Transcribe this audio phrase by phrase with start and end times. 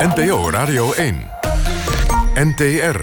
[0.00, 1.30] NPO Radio 1.
[2.34, 3.00] NTR.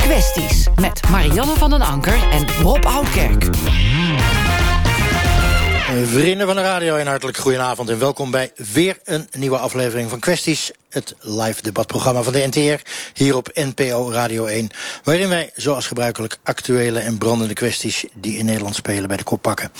[0.00, 3.44] Kwesties met Marianne van den Anker en Rob Oudkerk.
[6.04, 10.18] Vrienden van de radio, een hartelijk goedenavond en welkom bij weer een nieuwe aflevering van
[10.18, 10.70] Kwesties.
[10.90, 12.82] Het live debatprogramma van de NTR,
[13.14, 14.68] hier op NPO Radio 1.
[15.04, 19.42] Waarin wij, zoals gebruikelijk, actuele en brandende kwesties die in Nederland spelen bij de kop
[19.42, 19.72] pakken.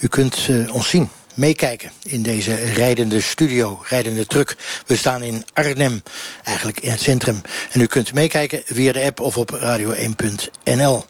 [0.00, 4.56] U kunt uh, ons zien meekijken in deze rijdende studio, rijdende truck.
[4.86, 6.02] We staan in Arnhem,
[6.44, 7.40] eigenlijk in het centrum.
[7.70, 11.04] En u kunt meekijken via de app of op radio1.nl.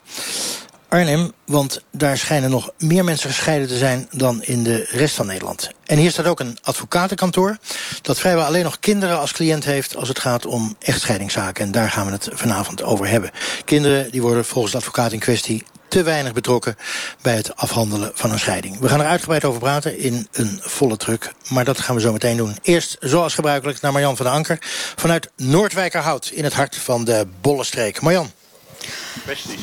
[0.89, 5.27] Arnhem, want daar schijnen nog meer mensen gescheiden te zijn dan in de rest van
[5.27, 5.71] Nederland.
[5.85, 7.59] En hier staat ook een advocatenkantoor
[8.03, 11.65] dat vrijwel alleen nog kinderen als cliënt heeft als het gaat om echtscheidingszaken.
[11.65, 13.31] En daar gaan we het vanavond over hebben.
[13.65, 16.77] Kinderen die worden volgens de advocaat in kwestie te weinig betrokken
[17.21, 18.79] bij het afhandelen van een scheiding.
[18.79, 22.13] We gaan er uitgebreid over praten in een volle truck, maar dat gaan we zo
[22.13, 22.57] meteen doen.
[22.63, 24.59] Eerst, zoals gebruikelijk, naar Marjan van den Anker
[24.97, 28.01] vanuit Noordwijkerhout in het hart van de Bollestreek.
[28.01, 28.31] Marjan.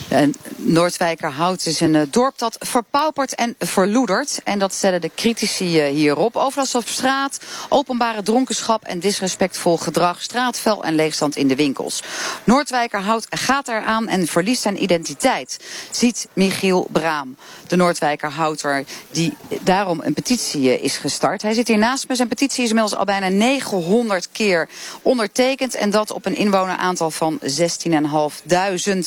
[0.07, 4.39] En Noordwijkerhout is een uh, dorp dat verpaupert en verloedert.
[4.43, 6.35] En dat stellen de critici uh, hierop.
[6.35, 7.39] Overlast op straat,
[7.69, 12.03] openbare dronkenschap en disrespectvol gedrag, straatvel en leegstand in de winkels.
[12.43, 15.57] Noordwijkerhout gaat eraan en verliest zijn identiteit,
[15.91, 17.35] ziet Michiel Braam.
[17.67, 21.41] De Noordwijkerhouter die daarom een petitie uh, is gestart.
[21.41, 22.15] Hij zit hier naast me.
[22.15, 24.69] Zijn petitie is inmiddels al bijna 900 keer
[25.01, 25.75] ondertekend.
[25.75, 27.47] En dat op een inwoneraantal van 16.500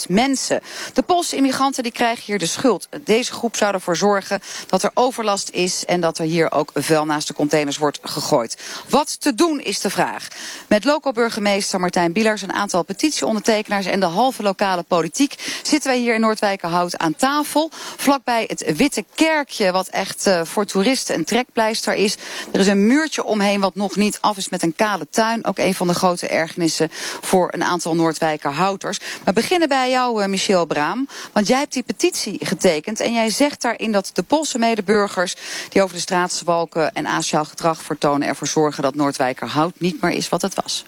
[0.08, 0.60] mensen.
[0.92, 2.88] De Poolse immigranten die krijgen hier de schuld.
[3.04, 7.04] Deze groep zou ervoor zorgen dat er overlast is en dat er hier ook vuil
[7.04, 8.56] naast de containers wordt gegooid.
[8.88, 10.28] Wat te doen is de vraag.
[10.66, 16.14] Met loco-burgemeester Martijn Bielers, een aantal petitieondertekenaars en de halve lokale politiek zitten wij hier
[16.14, 17.70] in Noordwijkerhout aan tafel.
[17.96, 22.16] Vlakbij het Witte Kerkje, wat echt uh, voor toeristen een trekpleister is.
[22.52, 25.44] Er is een muurtje omheen wat nog niet af is met een kale tuin.
[25.44, 26.88] Ook een van de grote ergernissen
[27.20, 28.98] voor een aantal Noordwijkerhouters.
[29.24, 31.08] We beginnen bij jou, Michel Braam.
[31.32, 35.34] Want jij hebt die petitie getekend en jij zegt daarin dat de Poolse medeburgers
[35.68, 40.10] die over de straat zwalken en asociaal gedrag vertonen ervoor zorgen dat Noordwijkerhout niet meer
[40.10, 40.84] is wat het was.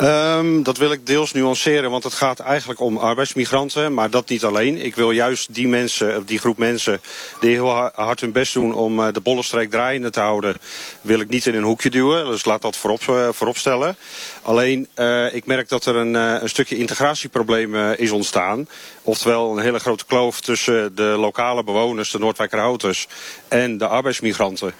[0.00, 4.44] Um, dat wil ik deels nuanceren, want het gaat eigenlijk om arbeidsmigranten, maar dat niet
[4.44, 4.84] alleen.
[4.84, 7.00] Ik wil juist die mensen, die groep mensen
[7.40, 10.56] die heel hard hun best doen om uh, de bollenstreek draaiende te houden,
[11.00, 12.26] wil ik niet in een hoekje duwen.
[12.26, 13.96] Dus laat dat voorop, uh, voorop stellen.
[14.44, 18.68] Alleen, uh, ik merk dat er een, een stukje integratieprobleem is ontstaan.
[19.02, 23.06] Oftewel een hele grote kloof tussen de lokale bewoners, de Noordwijkerhouters,
[23.48, 24.74] en de arbeidsmigranten.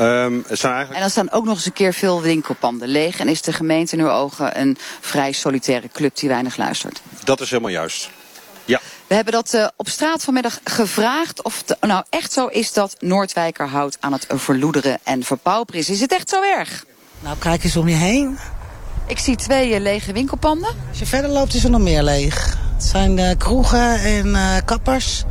[0.00, 0.94] Um, het zijn eigenlijk...
[0.94, 3.96] En dan staan ook nog eens een keer veel winkelpanden leeg en is de gemeente
[3.96, 7.02] in uw ogen een vrij solitaire club die weinig luistert.
[7.24, 8.10] Dat is helemaal juist.
[8.64, 8.80] Ja.
[9.06, 12.96] We hebben dat uh, op straat vanmiddag gevraagd of het nou echt zo is dat
[12.98, 15.90] Noordwijkerhout aan het verloederen en verpauperen is.
[15.90, 16.84] Is het echt zo erg?
[17.20, 18.38] Nou, kijk eens om je heen.
[19.10, 20.70] Ik zie twee uh, lege winkelpanden.
[20.88, 22.56] Als je verder loopt is er nog meer leeg.
[22.74, 25.24] Het zijn uh, kroegen en uh, kappers.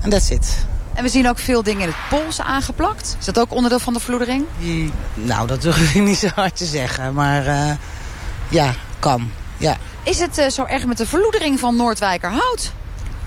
[0.00, 0.66] En that's it.
[0.94, 3.16] En we zien ook veel dingen in het Pools aangeplakt.
[3.18, 4.44] Is dat ook onderdeel van de verloedering?
[4.58, 7.14] Die, nou, dat durf ik niet zo hard te zeggen.
[7.14, 7.70] Maar uh,
[8.48, 9.30] ja, kan.
[9.56, 9.76] Ja.
[10.02, 12.72] Is het uh, zo erg met de verloedering van Noordwijkerhout?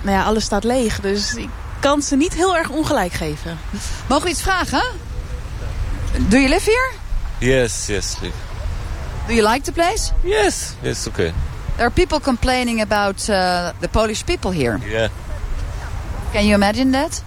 [0.02, 1.00] Nou ja, alles staat leeg.
[1.00, 3.57] Dus ik kan ze niet heel erg ongelijk geven.
[4.07, 4.84] Mogen we iets vragen?
[6.28, 6.91] Do you live here?
[7.38, 8.45] Yes, yes, live.
[9.28, 10.12] Do you like the place?
[10.24, 11.34] Yes, yes, okay.
[11.78, 14.80] There are people complaining about uh, the Polish people here.
[14.90, 15.09] Yeah.
[16.31, 17.24] Can you imagine that?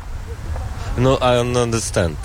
[0.96, 2.16] No, I don't understand.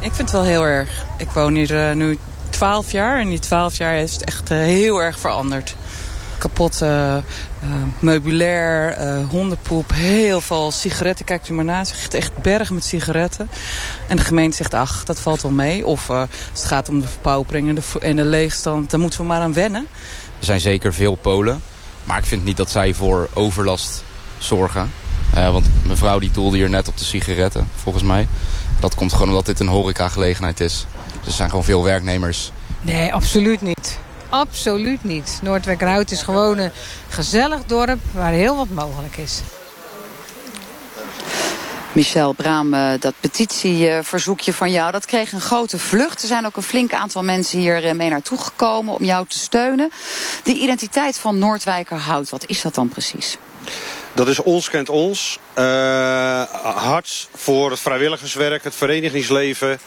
[0.00, 1.04] Ik vind het wel heel erg.
[1.18, 2.18] Ik woon hier uh, nu
[2.50, 5.76] 12 jaar en die 12 jaar heeft het echt uh, heel erg veranderd.
[6.46, 7.16] Kapot uh,
[7.98, 8.98] meubilair,
[9.30, 11.24] hondenpoep, heel veel sigaretten.
[11.24, 13.48] Kijkt u maar na, het echt bergen met sigaretten.
[14.08, 15.86] En de gemeente zegt, ach, dat valt wel mee.
[15.86, 19.26] Of als het gaat om de verpaupering en de, en de leegstand, daar moeten we
[19.26, 19.86] maar aan wennen.
[20.38, 21.62] Er zijn zeker veel Polen.
[22.04, 24.04] Maar ik vind niet dat zij voor overlast
[24.38, 24.92] zorgen.
[25.36, 28.28] Uh, want mevrouw die doelde hier net op de sigaretten, volgens mij.
[28.80, 30.86] Dat komt gewoon omdat dit een horecagelegenheid is.
[31.18, 32.52] Dus er zijn gewoon veel werknemers.
[32.80, 33.98] Nee, absoluut niet.
[34.28, 35.38] Absoluut niet.
[35.42, 36.70] Noordwijkerhout is gewoon een
[37.08, 39.40] gezellig dorp waar heel wat mogelijk is.
[41.92, 42.70] Michel Braam,
[43.00, 46.22] dat petitieverzoekje van jou, dat kreeg een grote vlucht.
[46.22, 49.90] Er zijn ook een flink aantal mensen hier mee naartoe gekomen om jou te steunen.
[50.42, 53.38] De identiteit van Noordwijkerhout, wat is dat dan precies?
[54.14, 55.38] Dat is ons kent ons.
[55.58, 55.64] Uh,
[56.62, 59.78] hard voor het vrijwilligerswerk, het verenigingsleven.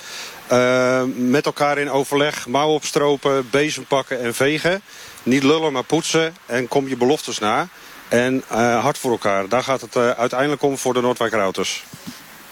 [0.51, 4.81] Uh, met elkaar in overleg, mouwen opstropen, bezem pakken en vegen.
[5.23, 6.35] Niet lullen, maar poetsen.
[6.45, 7.67] En kom je beloftes na.
[8.07, 9.49] En uh, hard voor elkaar.
[9.49, 11.83] Daar gaat het uiteindelijk om voor de Noordwijkerhouters.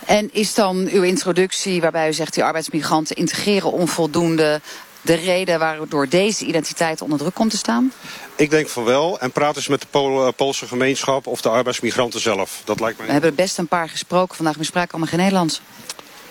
[0.05, 4.61] En is dan uw introductie waarbij u zegt die arbeidsmigranten integreren onvoldoende...
[5.01, 7.93] de reden waardoor deze identiteit onder druk komt te staan?
[8.35, 9.19] Ik denk van wel.
[9.19, 12.61] En praat eens met de Pool, Poolse gemeenschap of de arbeidsmigranten zelf.
[12.63, 13.07] Dat lijkt mij...
[13.07, 15.61] We hebben best een paar gesproken vandaag, maar spraken allemaal geen Nederlands.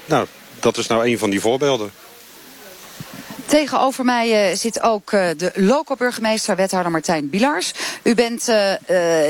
[0.04, 0.26] Nou,
[0.60, 1.90] dat is nou een van die voorbeelden.
[3.46, 7.72] Tegenover mij uh, zit ook uh, de loco-burgemeester, wethouder Martijn Bilars.
[8.02, 8.72] U bent uh,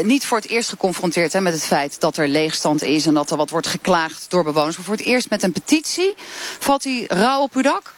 [0.02, 3.06] niet voor het eerst geconfronteerd hè, met het feit dat er leegstand is...
[3.06, 4.76] en dat er wat wordt geklaagd door bewoners.
[4.76, 6.14] Maar voor het eerst met een petitie.
[6.58, 7.94] Valt die rauw op uw dak?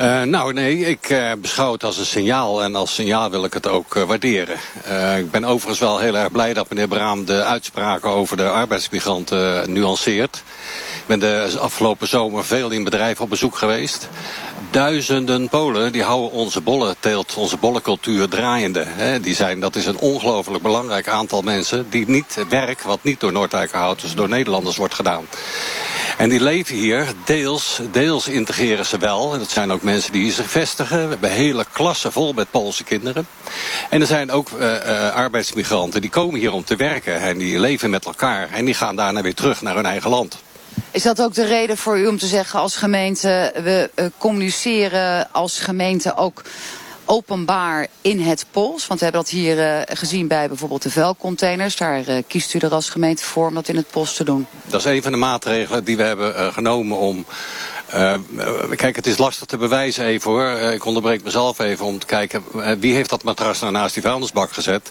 [0.00, 3.52] Uh, nou nee, ik uh, beschouw het als een signaal en als signaal wil ik
[3.52, 4.56] het ook uh, waarderen.
[5.18, 9.72] ik ben overigens wel heel erg blij dat meneer Braam de uitspraken over de arbeidsmigranten
[9.72, 10.42] nuanceert.
[11.06, 14.08] Ben de afgelopen zomer veel in bedrijven op bezoek geweest.
[14.70, 18.84] Duizenden Polen die houden onze bollenteelt, onze bollencultuur draaiende.
[18.86, 19.20] Hè.
[19.20, 23.32] Die zijn, dat is een ongelooflijk belangrijk aantal mensen die niet werk wat niet door
[23.32, 25.26] Noordwijkerhouters, door Nederlanders wordt gedaan.
[26.20, 29.32] En die leven hier, deels, deels integreren ze wel.
[29.32, 31.02] En dat zijn ook mensen die zich vestigen.
[31.02, 33.26] We hebben hele klassen vol met Poolse kinderen.
[33.90, 37.20] En er zijn ook uh, uh, arbeidsmigranten die komen hier om te werken.
[37.20, 38.48] En die leven met elkaar.
[38.52, 40.42] En die gaan daarna weer terug naar hun eigen land.
[40.92, 43.52] Is dat ook de reden voor u om te zeggen als gemeente...
[43.62, 46.42] we uh, communiceren als gemeente ook
[47.04, 48.86] openbaar in het Pools?
[48.86, 51.76] Want we hebben dat hier uh, gezien bij bijvoorbeeld de vuilcontainers.
[51.76, 54.46] Daar uh, kiest u er als gemeente voor om dat in het Pools te doen.
[54.66, 57.26] Dat is een van de maatregelen die we hebben genomen om...
[58.76, 60.50] kijk, het is lastig te bewijzen even hoor.
[60.50, 62.42] ik onderbreek mezelf even om te kijken...
[62.80, 64.90] wie heeft dat matras nou naast die vuilnisbak gezet...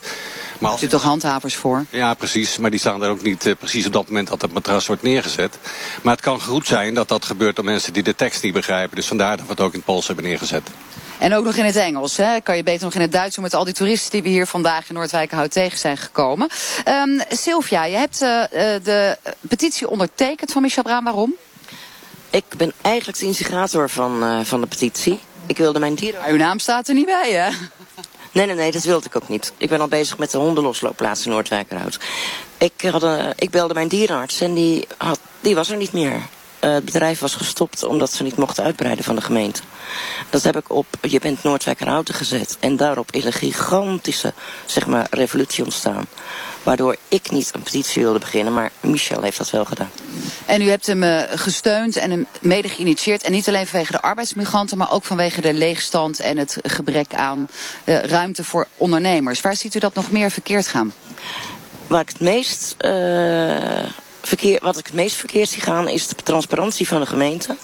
[0.60, 0.82] Maar als...
[0.82, 1.86] Er zitten toch handhavers voor?
[1.90, 2.58] Ja, precies.
[2.58, 5.02] Maar die staan er ook niet uh, precies op dat moment dat het matras wordt
[5.02, 5.58] neergezet.
[6.02, 8.96] Maar het kan goed zijn dat dat gebeurt door mensen die de tekst niet begrijpen.
[8.96, 10.70] Dus vandaar dat we het ook in het Pools hebben neergezet.
[11.20, 12.18] En ook nog in het Engels.
[12.18, 12.42] Hè?
[12.42, 14.48] Kan je beter nog in het Duits doen met al die toeristen die we hier
[14.48, 16.50] vandaag in Noordwijkerhout tegen zijn gekomen.
[16.88, 18.44] Um, Sylvia, je hebt uh,
[18.84, 21.04] de petitie ondertekend van Michel Braam.
[21.04, 21.36] Waarom?
[22.30, 25.20] Ik ben eigenlijk de instigator van, uh, van de petitie.
[25.46, 26.20] Ik wilde mijn dieren...
[26.22, 27.50] Maar uw naam staat er niet bij, hè?
[28.32, 29.54] Nee, nee, nee, dat wilde ik ook niet.
[29.58, 32.00] Ik ben al bezig met de hondenlosloopplaats in Noordwijkerhout.
[32.58, 36.22] Ik, had een, ik belde mijn dierenarts en die, had, die was er niet meer.
[36.64, 39.62] Uh, het bedrijf was gestopt omdat ze niet mochten uitbreiden van de gemeente.
[40.30, 42.58] Dat heb ik op Je bent Noordwijkerhouten gezet.
[42.60, 44.34] En daarop is een gigantische
[44.66, 46.06] zeg maar, revolutie ontstaan.
[46.64, 49.90] Waardoor ik niet een petitie wilde beginnen, maar Michel heeft dat wel gedaan.
[50.46, 53.24] En u hebt hem uh, gesteund en hem mede geïnitieerd.
[53.24, 57.50] En niet alleen vanwege de arbeidsmigranten, maar ook vanwege de leegstand en het gebrek aan
[57.86, 59.42] uh, ruimte voor ondernemers.
[59.42, 60.94] Waar ziet u dat nog meer verkeerd gaan?
[61.88, 63.84] Waar ik het meest, uh,
[64.30, 67.58] verkeer, wat ik het meest verkeerd zie gaan is de transparantie van de gemeente.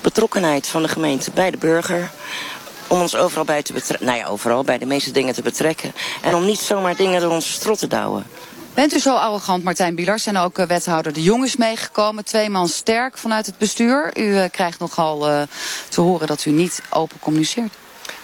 [0.00, 2.10] Betrokkenheid van de gemeente bij de burger
[2.86, 4.06] om ons overal bij te betrekken.
[4.06, 5.92] Nou ja, overal bij de meeste dingen te betrekken.
[6.22, 8.26] En om niet zomaar dingen door onze strot te douwen.
[8.74, 12.24] Bent u zo arrogant, Martijn Bielars, en ook uh, wethouder De Jong is meegekomen.
[12.24, 14.10] Twee man sterk vanuit het bestuur.
[14.18, 15.42] U uh, krijgt nogal uh,
[15.88, 17.74] te horen dat u niet open communiceert.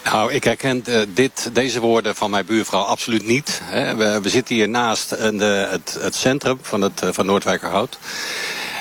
[0.04, 3.60] Nou, ik herken uh, dit, deze woorden van mijn buurvrouw absoluut niet.
[3.62, 3.96] Hè.
[4.20, 7.98] We, zitten hier naast de, het, het, centrum van, het, van Noordwijkerhout.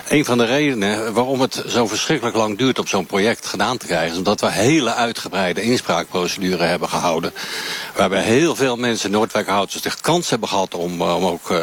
[0.07, 3.85] Een van de redenen waarom het zo verschrikkelijk lang duurt om zo'n project gedaan te
[3.85, 4.11] krijgen...
[4.11, 7.33] is omdat we hele uitgebreide inspraakprocedure hebben gehouden.
[7.95, 10.73] Waarbij heel veel mensen, Noordwijkerhouders, de kans hebben gehad...
[10.73, 11.57] om, om ook uh,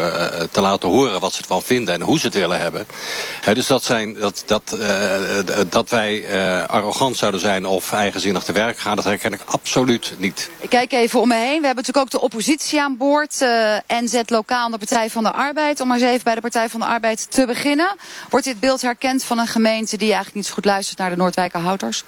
[0.50, 2.86] te laten horen wat ze ervan vinden en hoe ze het willen hebben.
[3.40, 4.88] He, dus dat, zijn, dat, dat, uh,
[5.68, 6.24] dat wij
[6.66, 8.96] arrogant zouden zijn of eigenzinnig te werk gaan...
[8.96, 10.50] dat herken ik absoluut niet.
[10.60, 11.60] Ik kijk even om me heen.
[11.60, 13.44] We hebben natuurlijk ook de oppositie aan boord.
[13.86, 15.80] NZ Lokaal de Partij van de Arbeid.
[15.80, 17.96] Om maar eens even bij de Partij van de Arbeid te beginnen.
[18.30, 21.16] Wordt dit beeld herkend van een gemeente die eigenlijk niet zo goed luistert naar de
[21.16, 22.04] Noordwijkerhouders?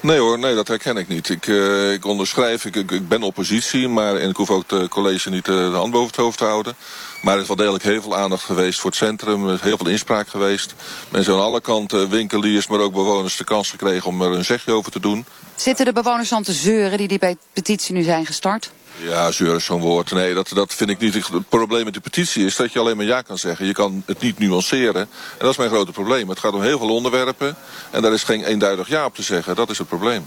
[0.00, 1.28] Nee hoor, nee, dat herken ik niet.
[1.28, 4.88] Ik, uh, ik onderschrijf, ik, ik, ik, ben oppositie, maar en ik hoef ook het
[4.88, 6.74] college niet uh, de hand boven het hoofd te houden.
[7.22, 9.48] Maar er is wel degelijk heel veel aandacht geweest voor het centrum.
[9.48, 10.74] Er is heel veel inspraak geweest.
[11.08, 14.72] Mensen aan alle kanten, winkeliers, maar ook bewoners de kans gekregen om er een zegje
[14.72, 15.24] over te doen.
[15.54, 18.70] Zitten de bewoners dan te zeuren die die petitie nu zijn gestart?
[18.96, 20.10] Ja, zeur is zo'n woord.
[20.10, 21.14] Nee, dat, dat vind ik niet.
[21.14, 23.66] Het probleem met de petitie is dat je alleen maar ja kan zeggen.
[23.66, 25.00] Je kan het niet nuanceren.
[25.02, 26.28] En dat is mijn grote probleem.
[26.28, 27.56] Het gaat om heel veel onderwerpen.
[27.90, 29.54] En daar is geen eenduidig ja op te zeggen.
[29.54, 30.26] Dat is het probleem.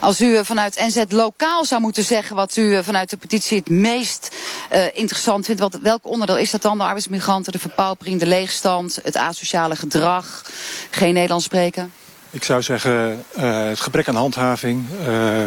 [0.00, 4.36] Als u vanuit NZ lokaal zou moeten zeggen wat u vanuit de petitie het meest
[4.72, 5.60] uh, interessant vindt.
[5.60, 6.78] Wat, welk onderdeel is dat dan?
[6.78, 10.42] De arbeidsmigranten, de verpaupering, de leegstand, het asociale gedrag,
[10.90, 11.92] geen Nederlands spreken?
[12.30, 14.84] Ik zou zeggen uh, het gebrek aan handhaving.
[14.90, 15.06] Uh,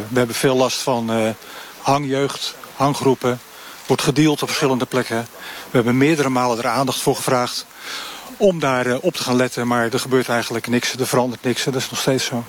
[0.10, 1.36] we hebben veel last van
[1.88, 3.40] hangjeugd, hanggroepen.
[3.86, 5.28] Wordt gedeeld op verschillende plekken.
[5.70, 7.66] We hebben meerdere malen er aandacht voor gevraagd
[8.38, 9.68] om daar uh, op te gaan letten.
[9.68, 11.64] Maar er gebeurt eigenlijk niks, er verandert niks.
[11.64, 12.44] Dat is nog steeds zo.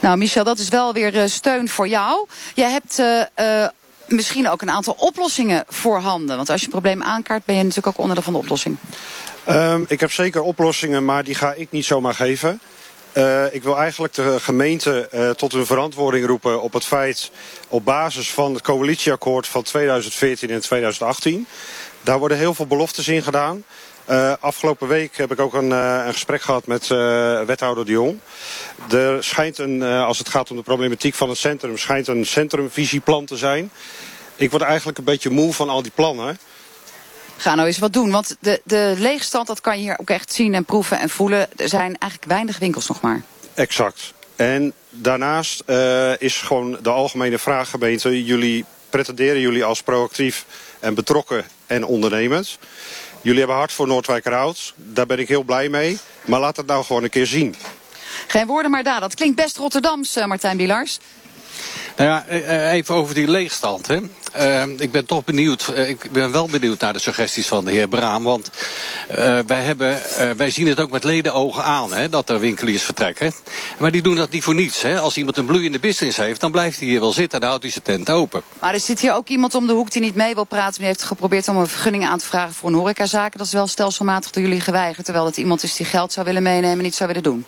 [0.00, 2.26] Nou Michel, dat is wel weer uh, steun voor jou.
[2.54, 3.66] Jij hebt uh,
[4.06, 6.36] misschien ook een aantal oplossingen voorhanden.
[6.36, 8.76] Want als je een probleem aankaart ben je natuurlijk ook onderdeel van de oplossing.
[9.48, 12.60] Um, ik heb zeker oplossingen, maar die ga ik niet zomaar geven.
[13.12, 17.30] Uh, ik wil eigenlijk de gemeente uh, tot hun verantwoording roepen op het feit...
[17.68, 21.46] op basis van het coalitieakkoord van 2014 en 2018.
[22.02, 23.64] Daar worden heel veel beloftes in gedaan.
[24.10, 26.88] Uh, afgelopen week heb ik ook een, een gesprek gehad met
[27.46, 28.18] wethouder de Jong.
[28.90, 31.78] Er schijnt een, als het gaat om de problematiek van het centrum...
[31.78, 33.70] schijnt een centrumvisieplan te zijn.
[34.36, 36.38] Ik word eigenlijk een beetje moe van al die plannen...
[37.40, 38.10] Ga nou eens wat doen.
[38.10, 41.48] Want de, de leegstand, dat kan je hier ook echt zien en proeven en voelen.
[41.56, 43.22] Er zijn eigenlijk weinig winkels nog maar.
[43.54, 44.14] Exact.
[44.36, 48.24] En daarnaast uh, is gewoon de algemene vraag gemeente.
[48.24, 50.44] Jullie pretenderen jullie als proactief
[50.80, 52.58] en betrokken en ondernemend.
[53.22, 54.74] Jullie hebben hart voor Noordwijkerhout.
[54.76, 55.98] Daar ben ik heel blij mee.
[56.24, 57.54] Maar laat het nou gewoon een keer zien.
[58.26, 59.00] Geen woorden maar daar.
[59.00, 60.98] Dat klinkt best Rotterdams, uh, Martijn Bilars.
[61.98, 63.86] Nou ja, eh, even over die leegstand.
[63.86, 63.98] Hè.
[64.38, 67.88] Uh, ik ben toch benieuwd, ik ben wel benieuwd naar de suggesties van de heer
[67.88, 68.24] Braam.
[68.24, 68.50] Want
[69.46, 70.00] wij, hebben,
[70.36, 73.32] wij zien het ook met ledenogen aan, hè, dat er winkeliers vertrekken.
[73.78, 74.82] Maar die doen dat niet voor niets.
[74.82, 75.00] Hè.
[75.00, 77.62] Als iemand een bloeiende business heeft, dan blijft hij hier wel zitten en dan houdt
[77.62, 78.42] hij zijn tent open.
[78.60, 80.78] Maar er zit hier ook iemand om de hoek die niet mee wil praten.
[80.78, 83.36] Die heeft geprobeerd om een vergunning aan te vragen voor een horecazaak.
[83.36, 85.04] Dat is wel stelselmatig door jullie geweigerd.
[85.04, 87.46] Terwijl het iemand is die geld zou willen meenemen en niet zou willen doen.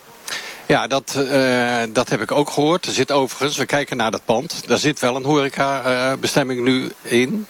[0.65, 2.85] Ja, dat, uh, dat heb ik ook gehoord.
[2.85, 4.63] Er zit overigens, we kijken naar dat pand.
[4.67, 7.45] Daar zit wel een horecabestemming uh, nu in.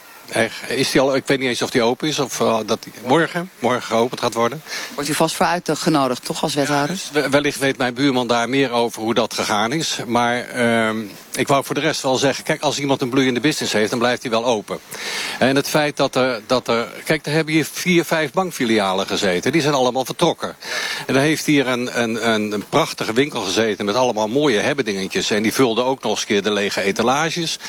[0.68, 2.94] Is die al, ik weet niet eens of die open is of uh, dat die
[3.06, 4.62] morgen, morgen geopend gaat worden.
[4.94, 7.02] Wordt u vast voor uitgenodigd, toch, als wethouder?
[7.14, 10.00] Ja, wellicht weet mijn buurman daar meer over hoe dat gegaan is.
[10.06, 10.90] Maar uh,
[11.36, 14.00] ik wou voor de rest wel zeggen, kijk, als iemand een bloeiende business heeft, dan
[14.00, 14.80] blijft hij wel open.
[15.40, 19.52] En het feit dat er, dat er kijk, er hebben hier vier, vijf bankfilialen gezeten.
[19.52, 20.56] Die zijn allemaal vertrokken.
[21.08, 25.30] En dan heeft hier een, een, een, een prachtige winkel gezeten met allemaal mooie hebbedingetjes.
[25.30, 27.60] En die vulde ook nog eens keer de lege etalages.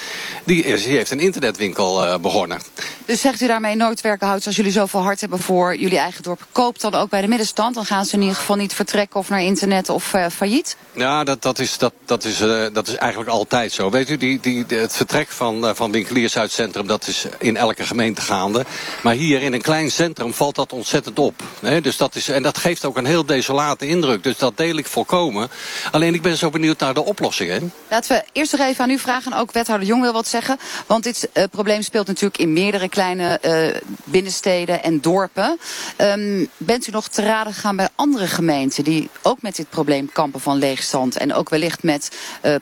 [0.45, 2.61] Die, die heeft een internetwinkel uh, begonnen.
[3.04, 6.81] Dus zegt u daarmee Noordwerkenhout, als jullie zoveel hart hebben voor jullie eigen dorp, koopt
[6.81, 7.75] dan ook bij de middenstand?
[7.75, 10.76] Dan gaan ze in ieder geval niet vertrekken of naar internet of uh, failliet?
[10.92, 13.90] Ja, dat, dat, is, dat, dat, is, uh, dat is eigenlijk altijd zo.
[13.90, 17.26] Weet u, die, die, het vertrek van, uh, van winkeliers uit het centrum, dat is
[17.38, 18.64] in elke gemeente gaande.
[19.02, 21.42] Maar hier in een klein centrum valt dat ontzettend op.
[21.82, 24.23] Dus dat is, en dat geeft ook een heel desolate indruk.
[24.23, 25.49] Dus dat deel ik volkomen.
[25.90, 27.73] Alleen ik ben zo benieuwd naar de oplossingen.
[27.90, 29.32] Laten we eerst nog even aan u vragen.
[29.32, 30.59] En ook wethouder Jong wil wat zeggen.
[30.87, 35.59] Want dit probleem speelt natuurlijk in meerdere kleine uh, binnensteden en dorpen.
[35.99, 40.12] Um, bent u nog te raden gegaan bij andere gemeenten die ook met dit probleem
[40.12, 42.11] kampen van leegstand en ook wellicht met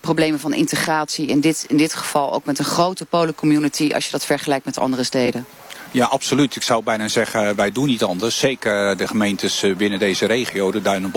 [0.00, 0.78] problemen van integratie,
[1.16, 4.78] in dit, in dit geval ook met een grote polencommunity als je dat vergelijkt met
[4.78, 5.46] andere steden?
[5.92, 6.56] Ja, absoluut.
[6.56, 8.38] Ik zou bijna zeggen, wij doen niet anders.
[8.38, 11.12] Zeker de gemeentes binnen deze regio, de Duin-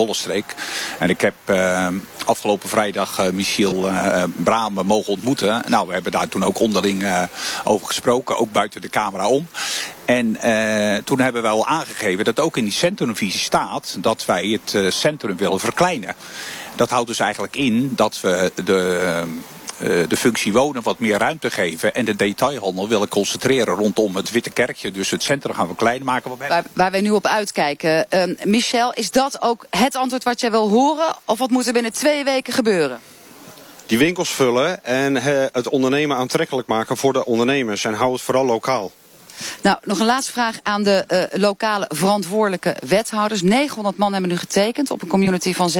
[0.99, 1.33] en ik heb
[2.25, 5.63] afgelopen vrijdag Michiel uh, Braam mogen ontmoeten.
[5.67, 7.27] Nou, we hebben daar toen ook onderling
[7.63, 9.47] over gesproken, ook buiten de camera om.
[10.05, 10.37] En
[11.03, 15.37] toen hebben we al aangegeven dat ook in die centrumvisie staat dat wij het centrum
[15.37, 16.15] willen verkleinen.
[16.75, 19.23] Dat houdt dus eigenlijk in dat we de
[20.07, 21.93] de functie wonen wat meer ruimte geven.
[21.93, 24.91] En de detailhandel willen concentreren rondom het Witte Kerkje.
[24.91, 26.37] Dus het centrum gaan we klein maken.
[26.37, 28.05] Waar, waar wij nu op uitkijken.
[28.09, 31.15] Uh, Michel, is dat ook het antwoord wat jij wil horen?
[31.25, 32.99] Of wat moet er binnen twee weken gebeuren?
[33.85, 35.15] Die winkels vullen en
[35.51, 37.85] het ondernemen aantrekkelijk maken voor de ondernemers.
[37.85, 38.91] En hou het vooral lokaal.
[39.61, 43.41] Nou, nog een laatste vraag aan de uh, lokale verantwoordelijke wethouders.
[43.41, 45.79] 900 man hebben nu getekend op een community van 16.500.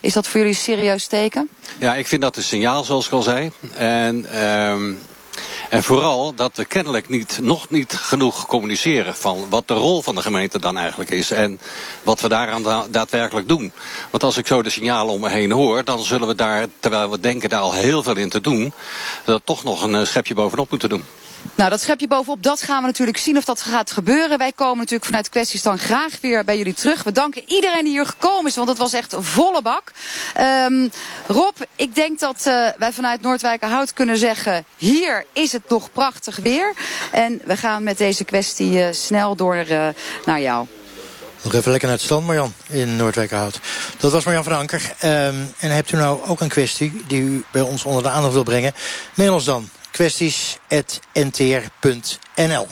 [0.00, 1.48] Is dat voor jullie serieus teken?
[1.78, 3.50] Ja, ik vind dat een signaal, zoals ik al zei.
[3.74, 4.40] En...
[4.46, 4.98] Um...
[5.70, 10.14] En vooral dat we kennelijk niet, nog niet genoeg communiceren van wat de rol van
[10.14, 11.30] de gemeente dan eigenlijk is.
[11.30, 11.60] En
[12.02, 13.72] wat we daaraan da daadwerkelijk doen.
[14.10, 17.10] Want als ik zo de signalen om me heen hoor, dan zullen we daar, terwijl
[17.10, 18.72] we denken daar al heel veel in te doen,
[19.24, 21.04] dat toch nog een uh, schepje bovenop moeten doen.
[21.54, 24.38] Nou, dat schepje bovenop, dat gaan we natuurlijk zien of dat gaat gebeuren.
[24.38, 27.02] Wij komen natuurlijk vanuit kwesties dan graag weer bij jullie terug.
[27.02, 29.92] We danken iedereen die hier gekomen is, want het was echt volle bak.
[30.40, 30.90] Um,
[31.26, 34.64] Rob, ik denk dat uh, wij vanuit Noordwijkerhout kunnen zeggen...
[34.76, 36.74] hier is het nog prachtig weer.
[37.12, 39.88] En we gaan met deze kwestie uh, snel door uh,
[40.24, 40.66] naar jou.
[41.42, 43.60] Nog even lekker naar het strand, Marjan, in Noordwijkerhout.
[43.98, 44.94] Dat was Marjan van Anker.
[45.04, 48.32] Um, en hebt u nou ook een kwestie die u bij ons onder de aandacht
[48.32, 48.74] wil brengen?
[49.14, 52.66] Mail ons dan kwesties.ntr.nl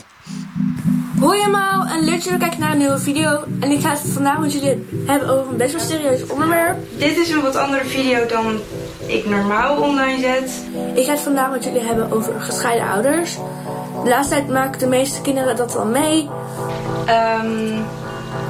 [1.19, 3.43] Hoi allemaal en leuk dat je kijken naar een nieuwe video.
[3.59, 6.77] En ik ga het vandaag met jullie hebben over een best wel serieus onderwerp.
[6.97, 8.59] Dit is een wat andere video dan
[9.05, 10.65] ik normaal online zet.
[10.93, 13.35] Ik ga het vandaag met jullie hebben over gescheiden ouders.
[14.03, 16.29] De laatste tijd maken de meeste kinderen dat wel mee.
[17.07, 17.85] Um,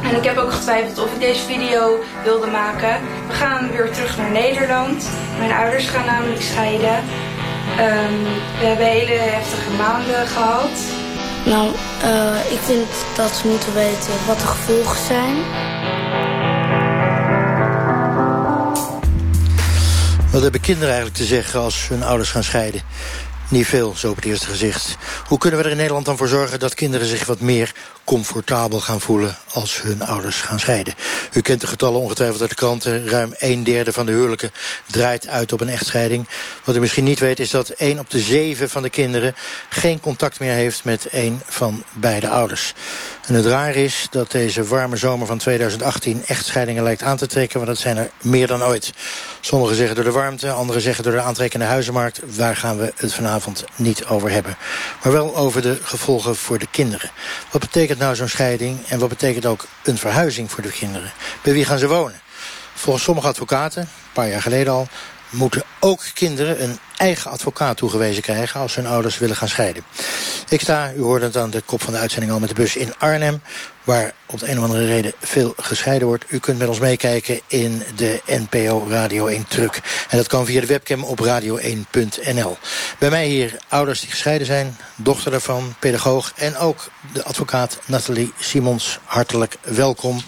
[0.04, 3.00] en ik heb ook getwijfeld of ik deze video wilde maken.
[3.28, 5.10] We gaan weer terug naar Nederland.
[5.38, 7.04] Mijn ouders gaan namelijk scheiden.
[7.78, 8.24] Ehm,
[8.60, 10.70] we hebben hele heftige maanden gehad.
[11.46, 15.36] Nou, eh, ik vind dat ze moeten weten wat de gevolgen zijn.
[20.32, 22.82] Wat hebben kinderen eigenlijk te zeggen als hun ouders gaan scheiden?
[23.50, 24.98] Niet veel, zo op het eerste gezicht.
[25.28, 27.72] Hoe kunnen we er in Nederland dan voor zorgen dat kinderen zich wat meer
[28.04, 30.94] comfortabel gaan voelen als hun ouders gaan scheiden?
[31.34, 33.08] U kent de getallen ongetwijfeld uit de kranten.
[33.08, 34.52] Ruim een derde van de huwelijken
[34.86, 36.28] draait uit op een echtscheiding.
[36.64, 39.36] Wat u misschien niet weet is dat één op de zeven van de kinderen
[39.70, 42.74] geen contact meer heeft met een van beide ouders.
[43.26, 47.58] En het raar is dat deze warme zomer van 2018 echtscheidingen lijkt aan te trekken,
[47.58, 48.94] want dat zijn er meer dan ooit.
[49.40, 52.22] Sommigen zeggen door de warmte, anderen zeggen door de aantrekkende huizenmarkt.
[52.38, 54.58] Daar gaan we het vanavond niet over hebben.
[55.04, 57.12] Maar wel over de gevolgen voor de kinderen.
[57.52, 61.12] Wat betekent nou zo'n scheiding en wat betekent ook een verhuizing voor de kinderen?
[61.42, 62.20] Bij wie gaan ze wonen?
[62.74, 64.88] Volgens sommige advocaten, een paar jaar geleden al,
[65.30, 69.84] moeten ook kinderen een eigen advocaat toegewezen krijgen als hun ouders willen gaan scheiden.
[70.50, 72.76] Ik sta, u hoorde het aan de kop van de uitzending al met de bus
[72.76, 73.42] in Arnhem,
[73.84, 76.26] waar op de een of andere reden veel gescheiden wordt.
[76.28, 79.82] U kunt met ons meekijken in de NPO Radio 1 truck.
[80.10, 82.58] En dat kan via de webcam op radio1.nl.
[83.00, 88.34] Bij mij hier ouders die gescheiden zijn, dochter daarvan, pedagoog en ook de advocaat Nathalie
[88.40, 89.00] Simons.
[89.04, 90.22] Hartelijk welkom.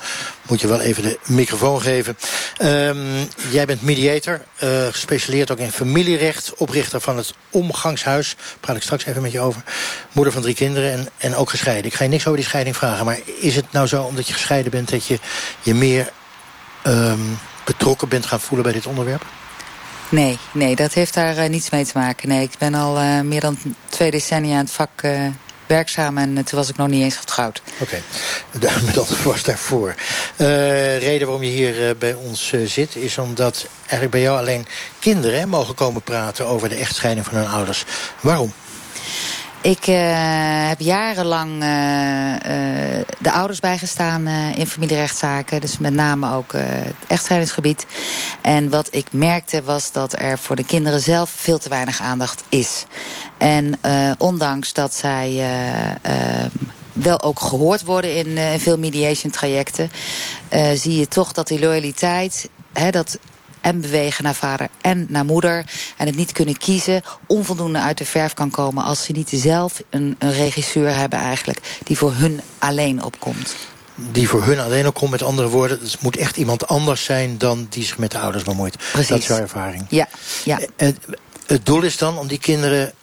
[0.48, 2.18] Moet je wel even de microfoon geven.
[2.62, 8.36] Um, jij bent mediator, uh, gespecialiseerd ook in familierecht, oprichter van het Omgangshuis.
[8.36, 9.64] Daar praat ik straks even met je over.
[10.12, 11.86] Moeder van drie kinderen en, en ook gescheiden.
[11.86, 14.34] Ik ga je niks over die scheiding vragen, maar is het nou zo omdat je
[14.34, 15.20] gescheiden bent dat je
[15.62, 16.12] je meer
[16.88, 19.26] um, betrokken bent gaan voelen bij dit onderwerp?
[20.10, 22.30] Nee, nee, dat heeft daar uh, niets mee te maken.
[22.30, 23.58] Nee, ik ben al uh, meer dan
[23.90, 25.28] twee decennia in het vak uh,
[25.68, 27.62] werkzaam en toen was ik nog niet eens getrouwd.
[27.80, 28.02] Oké,
[28.60, 28.72] okay.
[28.94, 29.96] dat was daarvoor.
[30.38, 30.48] Uh,
[31.00, 34.68] reden waarom je hier uh, bij ons zit is omdat eigenlijk bij jou alleen
[35.00, 37.86] kinderen hè, mogen komen praten over de echtscheiding van hun ouders.
[38.20, 38.54] Waarom?
[39.68, 39.96] Ik uh,
[40.68, 45.62] heb jarenlang uh, uh, de ouders bijgestaan in familierechtszaken.
[45.62, 47.86] Dus met name ook het echtscheidingsgebied.
[48.42, 52.44] En wat ik merkte was dat er voor de kinderen zelf veel te weinig aandacht
[52.50, 52.86] is.
[53.38, 53.80] En
[54.18, 55.44] ondanks dat zij
[56.94, 59.92] wel ook gehoord worden in, in veel mediation trajecten...
[60.74, 62.50] zie je toch dat die loyaliteit...
[62.74, 63.20] Hè, dat
[63.68, 65.66] en bewegen naar vader en naar moeder.
[65.98, 68.84] En het niet kunnen kiezen, onvoldoende uit de verf kan komen...
[68.84, 71.80] als ze niet zelf een, een regisseur hebben eigenlijk...
[71.84, 73.56] die voor hun alleen opkomt
[74.12, 75.12] die voor hun alleen opkomt.
[75.12, 77.38] Met andere woorden, het moet echt iemand anders zijn...
[77.38, 78.78] dan die zich met de ouders bemoeit.
[78.92, 79.10] Precies.
[79.10, 79.86] Dat is jouw ervaring.
[79.90, 80.08] Ja,
[80.44, 80.60] ja.
[80.76, 80.98] En
[81.46, 82.94] het doel is dan om die kinderen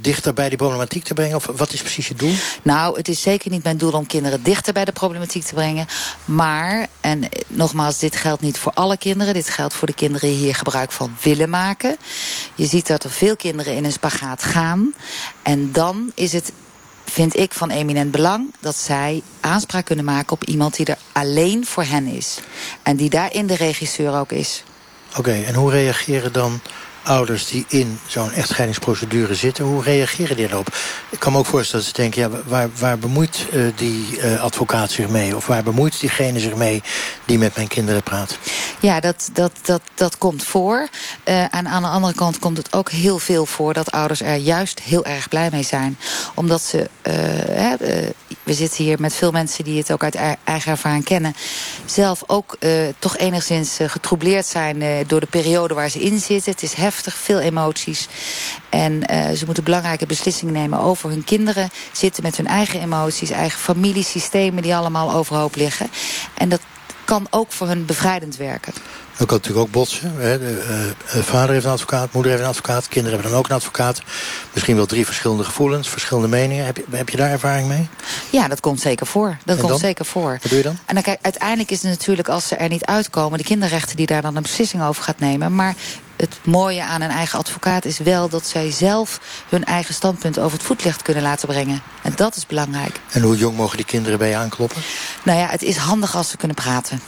[0.00, 1.36] dichter bij die problematiek te brengen?
[1.36, 2.34] Of wat is precies je doel?
[2.62, 5.86] Nou, het is zeker niet mijn doel om kinderen dichter bij de problematiek te brengen.
[6.24, 9.34] Maar, en nogmaals, dit geldt niet voor alle kinderen.
[9.34, 11.96] Dit geldt voor de kinderen die hier gebruik van willen maken.
[12.54, 14.94] Je ziet dat er veel kinderen in een spagaat gaan.
[15.42, 16.52] En dan is het
[17.10, 21.66] vind ik van eminent belang dat zij aanspraak kunnen maken op iemand die er alleen
[21.66, 22.38] voor hen is.
[22.82, 24.62] En die daarin de regisseur ook is.
[25.16, 26.60] Oké, en hoe reageren dan
[27.08, 29.64] ouders die in zo'n echtscheidingsprocedure zitten...
[29.64, 30.76] hoe reageren die erop?
[31.10, 32.20] Ik kan me ook voorstellen dat ze denken...
[32.20, 35.36] Ja, waar, waar bemoeit uh, die uh, advocaat zich mee?
[35.36, 36.82] Of waar bemoeit diegene zich mee
[37.24, 38.38] die met mijn kinderen praat?
[38.80, 40.88] Ja, dat, dat, dat, dat komt voor.
[41.24, 43.72] Uh, en aan de andere kant komt het ook heel veel voor...
[43.72, 45.98] dat ouders er juist heel erg blij mee zijn.
[46.34, 46.90] Omdat ze...
[48.42, 51.34] We zitten hier met veel mensen die het ook uit eigen ervaring kennen...
[51.84, 52.56] zelf ook
[52.98, 55.06] toch enigszins getroubleerd zijn...
[55.06, 56.52] door de periode waar ze in zitten.
[56.52, 58.08] Het is heftig veel emoties.
[58.68, 61.70] En uh, ze moeten belangrijke beslissingen nemen over hun kinderen.
[61.92, 65.90] Zitten met hun eigen emoties, eigen familiesystemen die allemaal overhoop liggen.
[66.34, 66.60] En dat
[67.04, 68.72] kan ook voor hun bevrijdend werken.
[69.18, 70.12] Dat kan natuurlijk ook botsen.
[70.16, 70.38] Hè.
[70.38, 72.88] De, uh, vader heeft een advocaat, moeder heeft een advocaat...
[72.88, 74.02] kinderen hebben dan ook een advocaat.
[74.52, 76.64] Misschien wel drie verschillende gevoelens, verschillende meningen.
[76.64, 77.88] Heb je, heb je daar ervaring mee?
[78.30, 79.36] Ja, dat komt zeker voor.
[79.44, 79.78] Dat en komt dan?
[79.78, 80.38] zeker voor.
[80.42, 80.78] Wat doe je dan?
[80.84, 83.38] En dan kijk, uiteindelijk is het natuurlijk als ze er niet uitkomen...
[83.38, 85.54] de kinderrechten die daar dan een beslissing over gaat nemen.
[85.54, 85.74] Maar
[86.16, 90.58] het mooie aan een eigen advocaat is wel dat zij zelf hun eigen standpunt over
[90.58, 91.82] het voetlicht kunnen laten brengen.
[92.02, 93.00] En dat is belangrijk.
[93.10, 94.82] En hoe jong mogen die kinderen bij je aankloppen?
[95.22, 97.00] Nou ja, het is handig als ze kunnen praten.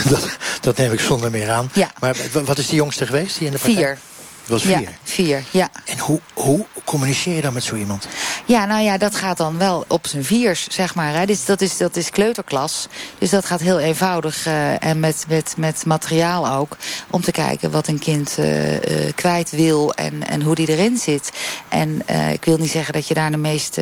[0.10, 1.70] dat, dat neem ik zonder meer aan.
[1.72, 1.90] Ja.
[2.00, 3.74] Maar wat is die jongste geweest die in de partij?
[3.74, 3.98] Vier.
[4.42, 4.80] Dat was vier?
[4.80, 5.68] Ja, vier, ja.
[5.84, 8.06] En hoe, hoe communiceer je dan met zo iemand?
[8.44, 11.14] Ja, nou ja, dat gaat dan wel op zijn viers, zeg maar.
[11.14, 11.26] Hè.
[11.26, 12.88] Dus dat, is, dat is kleuterklas.
[13.18, 16.76] Dus dat gaat heel eenvoudig uh, en met, met, met materiaal ook.
[17.10, 18.80] Om te kijken wat een kind uh, uh,
[19.14, 21.30] kwijt wil en, en hoe die erin zit.
[21.68, 22.02] En
[22.32, 23.78] ik wil niet zeggen dat je daar de meest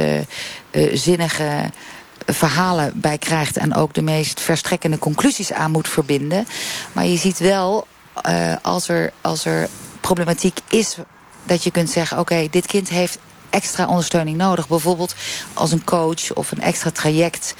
[0.92, 1.70] zinnige
[2.34, 3.56] verhalen bij krijgt...
[3.56, 6.46] en ook de meest verstrekkende conclusies aan moet verbinden.
[6.92, 7.86] Maar je ziet wel,
[8.28, 9.68] uh, als, er, als er
[10.00, 10.96] problematiek is...
[11.44, 13.18] dat je kunt zeggen, oké, dit kind heeft
[13.50, 14.68] extra ondersteuning nodig.
[14.68, 15.14] Bijvoorbeeld
[15.54, 17.54] als een coach of een extra traject...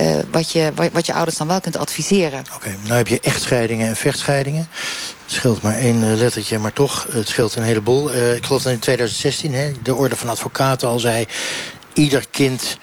[0.00, 2.40] Uh, wat, je, wat, wat je ouders dan wel kunt adviseren.
[2.40, 4.68] Oké, okay, nou heb je echtscheidingen en vechtscheidingen.
[5.24, 8.14] Het scheelt maar één eh, lettertje, maar toch, het scheelt een heleboel.
[8.14, 11.26] Uh, ik geloof dat in 2016 hè, de Orde van Advocaten al zei...
[11.92, 12.78] ieder kind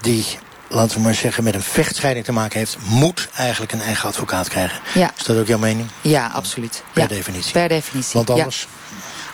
[0.00, 0.24] die,
[0.68, 2.76] laten we maar zeggen, met een vechtscheiding te maken heeft...
[2.82, 4.80] moet eigenlijk een eigen advocaat krijgen.
[4.94, 5.10] Ja.
[5.16, 5.88] Is dat ook jouw mening?
[6.00, 6.82] Ja, absoluut.
[6.92, 7.08] Per ja.
[7.08, 7.52] definitie.
[7.52, 8.60] Per definitie, Want anders...
[8.60, 8.84] Ja.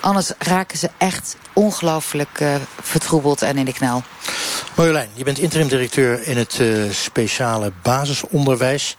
[0.01, 4.03] Anders raken ze echt ongelooflijk uh, vertroebeld en in de knel.
[4.75, 8.97] Marjolein, je bent interim-directeur in het uh, speciale basisonderwijs.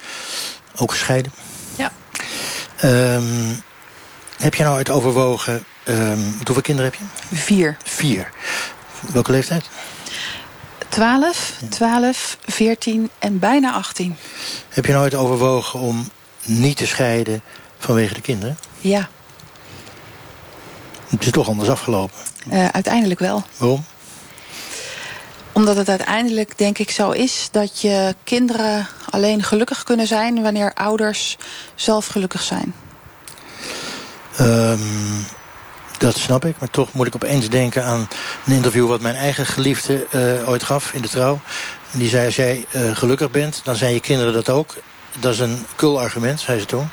[0.76, 1.34] Ook gescheiden.
[1.76, 1.92] Ja.
[2.84, 3.62] Um,
[4.38, 5.66] heb je nou uit overwogen...
[5.88, 7.36] Um, hoeveel kinderen heb je?
[7.36, 7.78] Vier.
[7.84, 8.30] Vier.
[9.12, 9.66] Welke leeftijd?
[10.94, 14.16] 12, 12, 14 en bijna 18.
[14.70, 16.10] Heb je nooit overwogen om
[16.46, 17.42] niet te scheiden
[17.78, 18.58] vanwege de kinderen?
[18.80, 19.10] Ja.
[21.10, 22.18] Het is toch anders afgelopen?
[22.52, 23.44] Uh, uiteindelijk wel.
[23.58, 23.86] Waarom?
[25.52, 30.74] Omdat het uiteindelijk denk ik zo is dat je kinderen alleen gelukkig kunnen zijn wanneer
[30.74, 31.38] ouders
[31.76, 32.74] zelf gelukkig zijn.
[34.40, 35.26] Um,
[36.04, 38.08] dat snap ik, maar toch moet ik opeens denken aan
[38.46, 41.40] een interview wat mijn eigen geliefde uh, ooit gaf in de trouw.
[41.92, 44.76] En die zei, als jij uh, gelukkig bent, dan zijn je kinderen dat ook.
[45.20, 46.90] Dat is een kul argument, zei ze toen.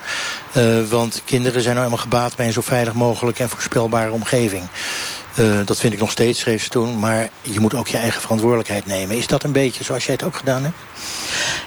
[0.57, 4.62] Uh, want kinderen zijn nou helemaal gebaat bij een zo veilig mogelijk en voorspelbare omgeving.
[5.64, 6.99] Dat vind ik nog steeds, schreef ze toen.
[6.99, 9.16] Maar je moet ook je eigen verantwoordelijkheid nemen.
[9.16, 10.77] Is dat een beetje zoals jij het ook gedaan hebt?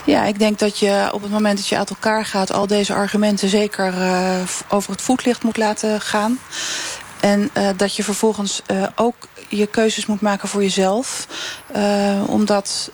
[0.05, 2.51] Ja, ik denk dat je op het moment dat je uit elkaar gaat...
[2.51, 3.93] al deze argumenten zeker
[4.67, 6.39] over het voetlicht moet laten gaan.
[7.23, 9.15] En uh, dat je vervolgens uh, ook
[9.49, 11.27] je keuzes moet maken voor jezelf.
[11.75, 12.91] Uh, omdat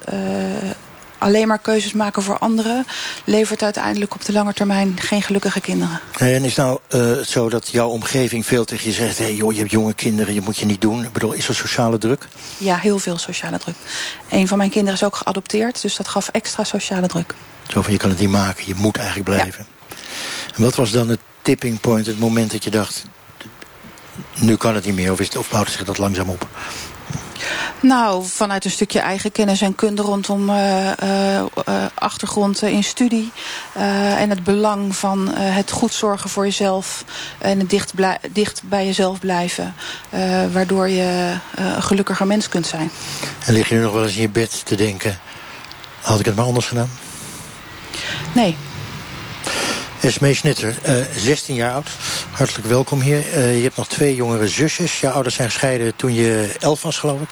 [1.17, 2.85] alleen maar keuzes maken voor anderen...
[3.23, 5.99] levert uiteindelijk op de lange termijn geen gelukkige kinderen.
[6.17, 6.79] En is nou
[7.25, 9.17] zo dat jouw omgeving veel tegen je zegt...
[9.17, 11.03] Hey, joh, je hebt jonge kinderen, je moet je niet doen.
[11.03, 12.27] Ik bedoel, is er sociale druk?
[12.57, 13.75] Ja, heel veel sociale druk.
[14.29, 17.35] Een van mijn kinderen is ook geadopteerd, dus dat gaf extra sociale druk.
[17.67, 19.65] Zo van, je kan het niet maken, je moet eigenlijk blijven.
[19.89, 19.95] Ja.
[20.55, 23.03] En wat was dan het tipping point, het moment dat je dacht...
[24.33, 26.47] nu kan het niet meer, of, is het, of bouwt zich dat langzaam op?
[27.81, 31.41] Nou, vanuit een stukje eigen kennis en kunde rondom uh, uh,
[31.93, 33.31] achtergrond in studie.
[33.77, 37.03] Uh, en het belang van het goed zorgen voor jezelf.
[37.37, 37.93] En het dicht,
[38.31, 39.75] dicht bij jezelf blijven.
[40.51, 42.91] waardoor je een gelukkiger mens kunt zijn.
[43.45, 45.19] En lig je nu nog wel eens in je bed te denken...
[46.01, 46.89] had ik het maar anders gedaan?
[48.33, 48.57] Nee.
[50.01, 51.89] Esmee Snitter, uh, 16 jaar oud.
[52.31, 53.17] Hartelijk welkom hier.
[53.17, 54.99] Uh, je hebt nog twee jongere zusjes.
[54.99, 57.29] Je ouders zijn gescheiden toen je 11 was, geloof ik.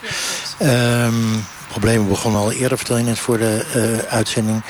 [0.68, 4.64] Um, problemen begonnen al eerder, vertel je net voor de uitzending.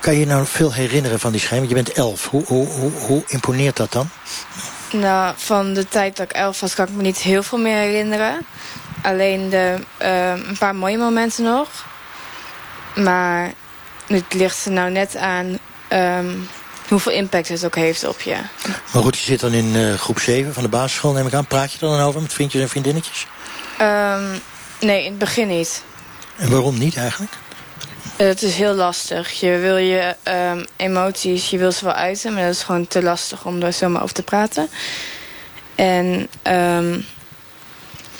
[0.00, 1.68] Kan je je nou veel herinneren van die scheiding?
[1.68, 2.26] Je bent 11.
[2.26, 4.08] Hoe, hoe, hoe, hoe imponeert dat dan?
[4.92, 7.78] Nou, van de tijd dat ik 11 was kan ik me niet heel veel meer
[7.78, 8.46] herinneren.
[9.02, 11.68] Alleen de, uh, een paar mooie momenten nog.
[12.94, 13.52] Maar
[14.06, 15.58] het ligt er nou net aan...
[15.92, 16.48] Um,
[16.88, 18.36] hoeveel impact het ook heeft op je.
[18.92, 21.46] Maar goed, je zit dan in uh, groep 7 van de basisschool, neem ik aan.
[21.46, 23.26] Praat je er dan over met vriendjes en vriendinnetjes?
[23.80, 24.40] Um,
[24.80, 25.82] nee, in het begin niet.
[26.36, 27.32] En waarom niet eigenlijk?
[28.20, 29.40] Uh, het is heel lastig.
[29.40, 30.16] Je wil je
[30.52, 32.34] um, emoties, je wil ze wel uiten...
[32.34, 34.68] maar dat is gewoon te lastig om er zomaar over te praten.
[35.74, 37.04] En um,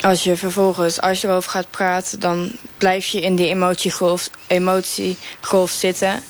[0.01, 2.21] als je vervolgens, als je erover gaat praten...
[2.21, 6.23] dan blijf je in die emotiegolf, emotiegolf zitten...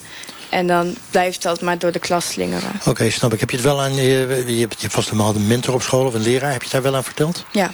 [0.48, 2.70] En dan blijft dat maar door de klas slingeren.
[2.78, 3.40] Oké, okay, snap ik.
[3.40, 3.94] Heb je het wel aan...
[3.94, 6.52] Je, je hebt vast een een mentor op school of een leraar.
[6.52, 7.44] Heb je het daar wel aan verteld?
[7.50, 7.70] Ja.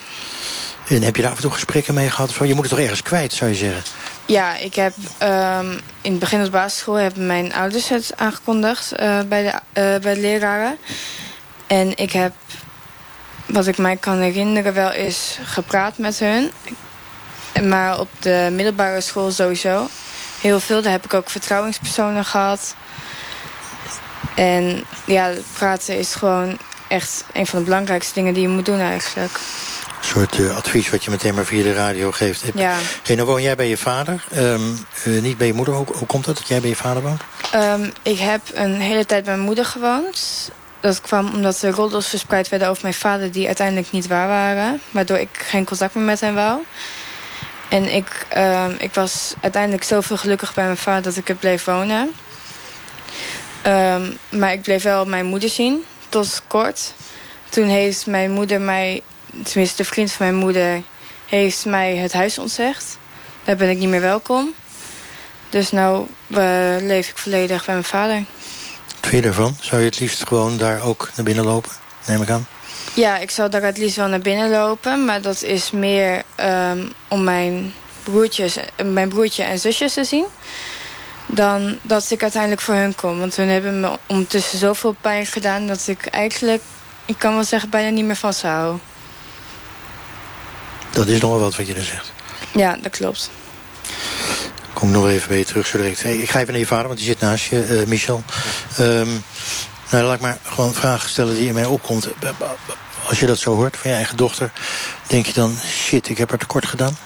[0.88, 2.34] En heb je daar af en toe gesprekken mee gehad?
[2.34, 3.82] Je moet het toch ergens kwijt, zou je zeggen?
[4.26, 6.94] Ja, ik heb um, in het begin op de basisschool...
[6.94, 10.78] hebben mijn ouders het aangekondigd uh, bij, de, uh, bij de leraren.
[11.66, 12.32] En ik heb,
[13.46, 16.50] wat ik mij kan herinneren wel, is gepraat met hun.
[17.68, 19.88] Maar op de middelbare school sowieso
[20.42, 20.82] heel veel.
[20.82, 22.74] Daar heb ik ook vertrouwenspersonen gehad.
[24.34, 28.80] En ja, praten is gewoon echt een van de belangrijkste dingen die je moet doen
[28.80, 29.32] eigenlijk.
[29.32, 32.44] Een soort uh, advies wat je meteen maar via de radio geeft.
[32.54, 32.76] Ja.
[33.02, 35.74] Hey, nou woon jij bij je vader, um, uh, niet bij je moeder.
[35.74, 37.20] Hoe, hoe, komt het dat jij bij je vader woont?
[37.54, 40.50] Um, ik heb een hele tijd bij mijn moeder gewoond.
[40.80, 43.32] Dat kwam omdat er roddels verspreid werden over mijn vader...
[43.32, 44.80] die uiteindelijk niet waar waren.
[44.90, 46.60] Waardoor ik geen contact meer met hem wou.
[47.72, 51.64] En ik, uh, ik was uiteindelijk zoveel gelukkig bij mijn vader dat ik er bleef
[51.64, 52.10] wonen.
[53.66, 56.94] Um, maar ik bleef wel mijn moeder zien, tot kort.
[57.48, 59.02] Toen heeft mijn moeder mij,
[59.42, 60.82] tenminste de vriend van mijn moeder...
[61.26, 62.98] heeft mij het huis ontzegd.
[63.44, 64.54] Daar ben ik niet meer welkom.
[65.48, 66.06] Dus nu uh,
[66.80, 68.24] leef ik volledig bij mijn vader.
[69.00, 69.56] Vind je ervan?
[69.60, 71.70] Zou je het liefst gewoon daar ook naar binnen lopen?
[72.06, 72.46] Neem ik aan.
[72.94, 75.04] Ja, ik zou daar het liefst wel naar binnen lopen.
[75.04, 80.26] Maar dat is meer um, om mijn, broertjes, mijn broertje en zusjes te zien.
[81.26, 83.18] Dan dat ik uiteindelijk voor hun kom.
[83.18, 85.66] Want hun hebben me ondertussen zoveel pijn gedaan...
[85.66, 86.62] dat ik eigenlijk
[87.04, 88.80] ik kan wel zeggen, bijna niet meer van ze houden.
[90.90, 92.12] Dat is nog wel wat wat je er zegt.
[92.54, 93.30] Ja, dat klopt.
[94.72, 96.02] Kom nog even bij je terug zo direct.
[96.02, 98.22] Hey, ik ga even naar je vader, want die zit naast je, eh, Michel.
[98.76, 99.08] Ehm,
[99.90, 102.08] nou, laat ik maar gewoon een vraag stellen die in mij opkomt.
[103.12, 104.52] Als je dat zo hoort van je eigen dochter,
[105.06, 105.56] denk je dan...
[105.66, 106.96] shit, ik heb haar tekort gedaan?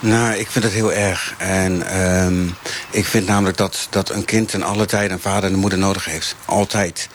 [0.00, 1.34] Nou, ik vind het heel erg.
[1.38, 2.46] En ehm,
[2.90, 5.78] ik vind namelijk dat, dat een kind in alle tijden een vader en een moeder
[5.78, 6.36] nodig heeft.
[6.44, 7.08] Altijd.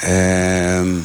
[0.00, 0.98] Ehm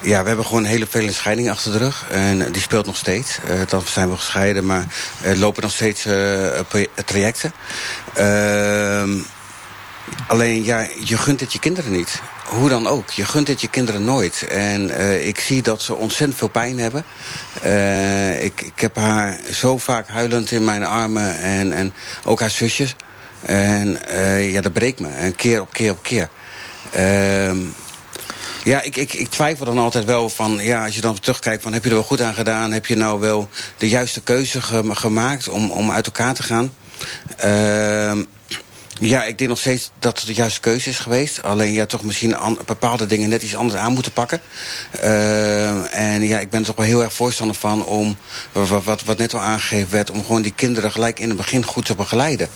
[0.00, 2.06] ja, we hebben gewoon een hele vele scheidingen achter de rug.
[2.10, 3.38] En die speelt nog steeds.
[3.50, 4.86] Uh, dan zijn we gescheiden, maar
[5.22, 6.48] er lopen nog steeds uh,
[7.04, 7.52] trajecten.
[8.18, 9.02] Uh,
[10.26, 12.20] alleen, ja, je gunt het je kinderen niet.
[12.46, 13.10] Hoe dan ook.
[13.10, 14.46] Je gunt het je kinderen nooit.
[14.48, 17.04] En uh, ik zie dat ze ontzettend veel pijn hebben.
[17.64, 21.38] Uh, ik, ik heb haar zo vaak huilend in mijn armen.
[21.38, 21.92] En, en
[22.24, 22.96] ook haar zusjes.
[23.42, 25.08] En uh, ja, dat breekt me.
[25.08, 26.28] En keer op keer op keer.
[26.90, 27.58] Ehm,
[28.64, 30.58] ja, ik, ik, ik twijfel dan altijd wel van...
[30.60, 32.72] ja, als je dan terugkijkt van heb je er wel goed aan gedaan?
[32.72, 34.62] Heb je nou wel de juiste keuze
[34.92, 36.72] gemaakt om, om uit elkaar te gaan?
[37.44, 38.24] Uh,
[39.08, 41.42] ja, ik denk nog steeds dat het de juiste keuze is geweest.
[41.42, 42.36] Alleen ja, toch misschien
[42.66, 44.40] bepaalde dingen net iets anders aan moeten pakken.
[45.04, 48.16] Uh, en ja, ik ben er toch wel heel erg voorstander van om,
[48.52, 50.10] wat, wat, net al aangegeven werd...
[50.10, 52.48] om gewoon die kinderen gelijk in het begin goed te begeleiden.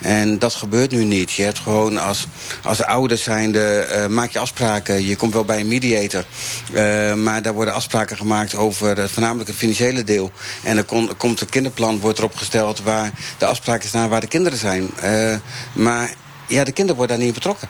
[0.00, 1.32] En dat gebeurt nu niet.
[1.32, 2.26] Je hebt gewoon als,
[2.62, 5.06] als ouders zijnde, uh, maak je afspraken.
[5.06, 6.24] Je komt wel bij een mediator.
[6.72, 10.32] Uh, maar daar worden afspraken gemaakt over voornamelijk het financiële deel.
[10.62, 14.26] En er kon, komt een kinderplan wordt erop gesteld waar de afspraken staan waar de
[14.26, 14.90] kinderen zijn.
[15.04, 15.34] Uh,
[15.90, 16.10] maar
[16.46, 17.68] ja, de kinderen worden daar niet betrokken.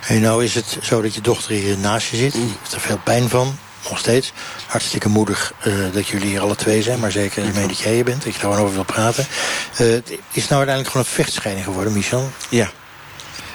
[0.00, 2.34] Hey, nou is het zo dat je dochter hier naast je zit.
[2.34, 2.54] Mm.
[2.60, 4.32] Heeft er veel pijn van nog steeds.
[4.66, 7.00] Hartstikke moedig uh, dat jullie hier alle twee zijn.
[7.00, 8.24] Maar zeker ermee dat jij hier bent.
[8.24, 9.26] Dat je er gewoon over wil praten.
[9.72, 12.30] Uh, het is nou uiteindelijk gewoon een vechtscheiding geworden, Michel?
[12.48, 12.70] Ja.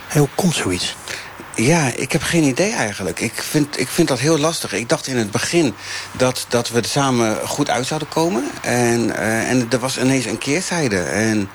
[0.07, 0.95] En hoe komt zoiets?
[1.55, 3.19] Ja, ik heb geen idee eigenlijk.
[3.19, 4.73] Ik vind, ik vind dat heel lastig.
[4.73, 5.73] Ik dacht in het begin
[6.11, 8.43] dat, dat we er samen goed uit zouden komen.
[8.61, 10.99] En, uh, en er was ineens een keerzijde.
[10.99, 11.49] En...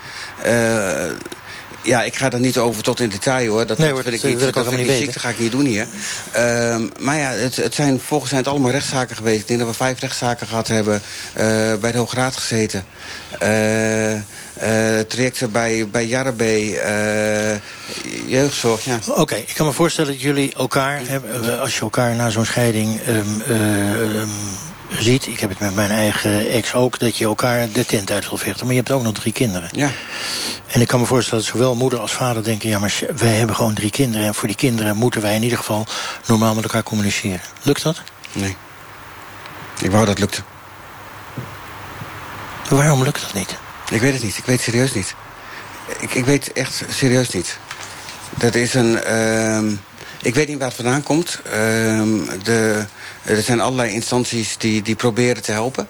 [1.84, 3.66] Ja, ik ga er niet over tot in detail hoor.
[3.66, 5.52] Dat, nee, hoor, dat vind ik niet, dat vind ik niet dat ga ik niet
[5.52, 5.86] doen hier.
[6.36, 9.40] Um, maar ja, het, het zijn, volgens het allemaal rechtszaken geweest.
[9.40, 11.02] Ik denk dat we vijf rechtszaken gehad hebben.
[11.36, 12.84] Uh, bij de Hoge Raad gezeten.
[13.42, 14.20] Uh, uh,
[15.08, 16.78] trajecten bij, bij Jarabé,
[18.26, 18.98] jeugdzorg, ja.
[19.08, 22.44] Oké, okay, ik kan me voorstellen dat jullie elkaar, hebben, als je elkaar na zo'n
[22.44, 24.30] scheiding um, um,
[25.02, 28.28] ziet, ik heb het met mijn eigen ex ook, dat je elkaar de tent uit
[28.28, 28.64] wil vechten.
[28.66, 29.68] Maar je hebt ook nog drie kinderen.
[29.72, 29.90] Ja.
[30.66, 32.68] En ik kan me voorstellen dat zowel moeder als vader denken...
[32.68, 34.26] ja, maar wij hebben gewoon drie kinderen...
[34.26, 35.86] en voor die kinderen moeten wij in ieder geval
[36.26, 37.40] normaal met elkaar communiceren.
[37.62, 38.02] Lukt dat?
[38.32, 38.56] Nee.
[39.80, 40.42] Ik wou dat lukte.
[42.68, 43.56] Waarom lukt dat niet?
[43.90, 44.38] Ik weet het niet.
[44.38, 45.14] Ik weet het serieus niet.
[45.98, 47.58] Ik, ik weet echt serieus niet.
[48.30, 49.00] Dat is een...
[49.08, 49.72] Uh,
[50.24, 51.40] ik weet niet waar het vandaan komt.
[51.46, 51.52] Uh,
[52.42, 52.84] de,
[53.22, 55.88] er zijn allerlei instanties die, die proberen te helpen.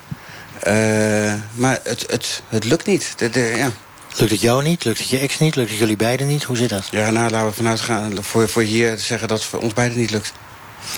[0.66, 3.12] Uh, maar het, het, het lukt niet.
[3.16, 3.70] De, de, ja.
[4.16, 4.84] Lukt het jou niet?
[4.84, 5.56] Lukt het je ex niet?
[5.56, 6.42] Lukt het jullie beiden niet?
[6.42, 6.88] Hoe zit dat?
[6.90, 9.98] Ja, nou, laten we vanuit gaan voor, voor hier zeggen dat het voor ons beiden
[9.98, 10.32] niet lukt.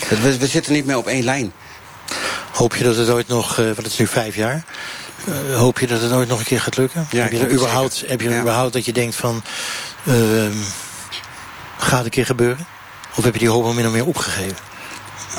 [0.08, 1.52] We, we zitten niet meer op één lijn.
[2.52, 4.64] Hoop je dat het ooit nog, uh, want het is nu vijf jaar...
[5.28, 7.06] Uh, hoop je dat het ooit nog een keer gaat lukken?
[7.10, 8.40] Ja, heb je er überhaupt, heb je er ja.
[8.40, 9.42] überhaupt dat je denkt van...
[10.04, 10.46] Uh,
[11.78, 12.66] gaat een keer gebeuren?
[13.16, 14.56] Of heb je die hoop al min of meer opgegeven?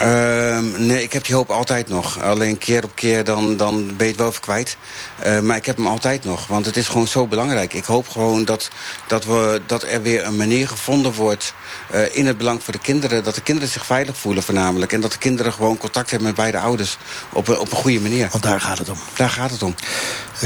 [0.01, 2.21] Uh, nee, ik heb die hoop altijd nog.
[2.21, 4.77] Alleen keer op keer dan, dan ben je het wel even kwijt.
[5.25, 6.47] Uh, maar ik heb hem altijd nog.
[6.47, 7.73] Want het is gewoon zo belangrijk.
[7.73, 8.69] Ik hoop gewoon dat,
[9.07, 11.53] dat, we, dat er weer een manier gevonden wordt...
[11.93, 13.23] Uh, in het belang voor de kinderen.
[13.23, 14.93] Dat de kinderen zich veilig voelen voornamelijk.
[14.93, 16.97] En dat de kinderen gewoon contact hebben met beide ouders.
[17.33, 18.27] Op, een, op een goede manier.
[18.31, 18.97] Want daar gaat het om.
[19.15, 19.75] Daar gaat het om.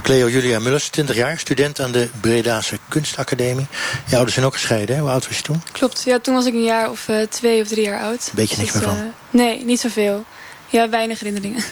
[0.01, 3.67] Cleo Julia Mullers, 20 jaar, student aan de Bredaanse Kunstacademie.
[4.05, 5.01] Je ouders zijn ook gescheiden, hè?
[5.01, 5.63] Hoe oud was je toen?
[5.71, 8.29] Klopt, ja, toen was ik een jaar of uh, twee of drie jaar oud.
[8.33, 9.13] Weet je niks dus, meer van?
[9.31, 10.25] Nee, niet zoveel.
[10.69, 11.63] Ja, weinig herinneringen.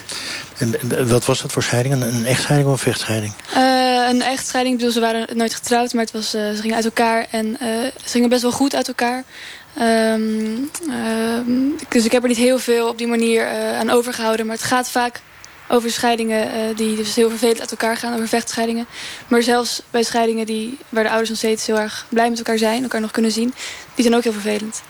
[0.58, 2.02] En wat was dat voor scheiding?
[2.02, 3.32] Een, echtscheiding of een vechtscheiding?
[3.56, 4.74] Uh, een echtscheiding.
[4.74, 7.26] Ik bedoel, ze waren nooit getrouwd, maar het was, uh, ze gingen uit elkaar.
[7.30, 7.58] En uh,
[8.04, 9.24] ze gingen best wel goed uit elkaar.
[9.80, 10.70] Um,
[11.88, 13.46] dus ik heb er niet heel veel op die manier
[13.78, 14.46] aan overgehouden.
[14.46, 15.20] Maar het gaat vaak
[15.68, 18.86] over scheidingen die dus heel vervelend uit elkaar gaan, over vechtscheidingen.
[19.28, 22.58] Maar zelfs bij scheidingen die, waar de ouders nog steeds heel erg blij met elkaar
[22.58, 23.54] zijn, elkaar nog kunnen zien,
[23.94, 24.82] die zijn ook heel vervelend.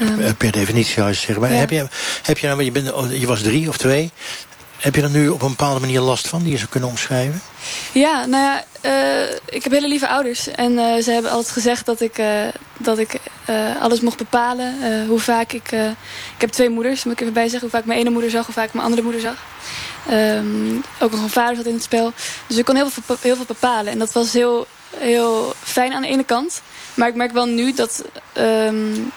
[0.00, 1.40] Um, per definitie zou je zeggen.
[1.40, 1.58] Maar ja.
[1.58, 1.86] heb, je,
[2.22, 4.10] heb je nou, je, bent, je was drie of twee.
[4.78, 7.40] Heb je er nu op een bepaalde manier last van die je zou kunnen omschrijven?
[7.92, 10.48] Ja, nou ja, uh, ik heb hele lieve ouders.
[10.48, 12.26] En uh, ze hebben altijd gezegd dat ik, uh,
[12.78, 13.20] dat ik
[13.80, 14.74] alles mocht bepalen.
[15.06, 15.72] hoe vaak ik...
[16.34, 17.60] ik heb twee moeders, moet ik even bij zeggen.
[17.60, 19.36] Hoe vaak mijn ene moeder zag, hoe vaak mijn andere moeder zag.
[20.10, 22.12] Um, ook nog een vader zat in het spel.
[22.46, 23.92] Dus ik kon heel veel, heel veel bepalen.
[23.92, 24.66] En dat was heel,
[24.96, 26.62] heel fijn aan de ene kant.
[26.94, 28.04] Maar ik merk wel nu dat...
[28.34, 29.12] Um,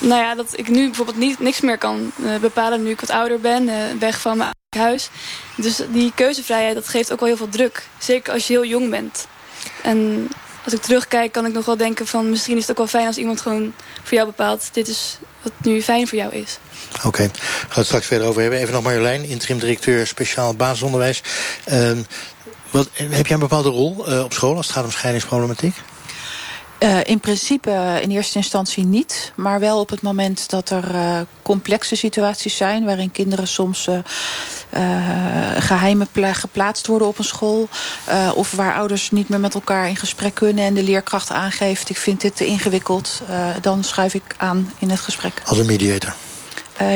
[0.00, 3.10] Nou ja, dat ik nu bijvoorbeeld niet, niks meer kan uh, bepalen nu ik wat
[3.10, 3.68] ouder ben.
[3.68, 5.10] Uh, weg van mijn huis.
[5.54, 7.86] Dus die keuzevrijheid, dat geeft ook wel heel veel druk.
[7.98, 9.26] Zeker als je heel jong bent.
[9.82, 10.28] En
[10.64, 12.30] als ik terugkijk, kan ik nog wel denken van...
[12.30, 14.68] misschien is het ook wel fijn als iemand gewoon voor jou bepaalt...
[14.72, 16.58] dit is wat nu fijn voor jou is.
[16.96, 17.30] Oké, okay.
[17.32, 18.60] gaan we het straks verder over hebben.
[18.60, 21.22] Even nog Marjolein, interim-directeur speciaal basisonderwijs.
[21.72, 21.90] Uh,
[22.70, 25.74] wat, heb jij een bepaalde rol uh, op school als het gaat om scheidingsproblematiek?
[26.82, 29.32] Uh, in principe uh, in eerste instantie niet.
[29.34, 32.84] Maar wel op het moment dat er uh, complexe situaties zijn...
[32.84, 33.88] waarin kinderen soms
[35.58, 37.68] geheimen geplaatst worden op een school...
[38.34, 40.64] of waar ouders niet meer met elkaar in gesprek kunnen...
[40.64, 43.22] en de leerkracht aangeeft, ik vind dit te ingewikkeld...
[43.60, 45.42] dan schuif ik aan in het gesprek.
[45.44, 46.14] Als een mediator?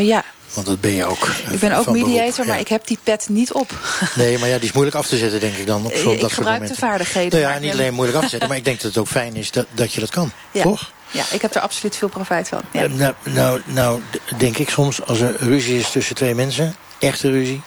[0.01, 1.29] ja, want dat ben je ook.
[1.51, 3.73] Ik ben ook mediator, beroep, maar ik heb die pet niet op.
[4.15, 5.85] Nee, maar ja, die is moeilijk af te zetten, denk ik dan.
[5.85, 7.41] Op ik dat gebruik de vaardigheden.
[7.41, 9.37] Nou ja, niet alleen moeilijk af te zetten, maar ik denk dat het ook fijn
[9.37, 10.33] is dat, dat je dat kan.
[10.51, 10.63] Ja.
[10.63, 10.93] Toch?
[11.11, 12.61] Ja, ik heb er absoluut veel profijt van.
[12.71, 12.85] Ja.
[12.85, 14.01] Uh, nou, nou, nou,
[14.39, 17.63] denk ik soms, als er ruzie is tussen twee mensen, echte ruzie,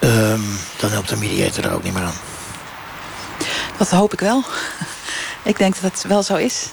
[0.00, 2.18] um, dan helpt een mediator er ook niet meer aan.
[3.76, 4.44] Dat hoop ik wel.
[5.42, 6.66] ik denk dat het wel zo is.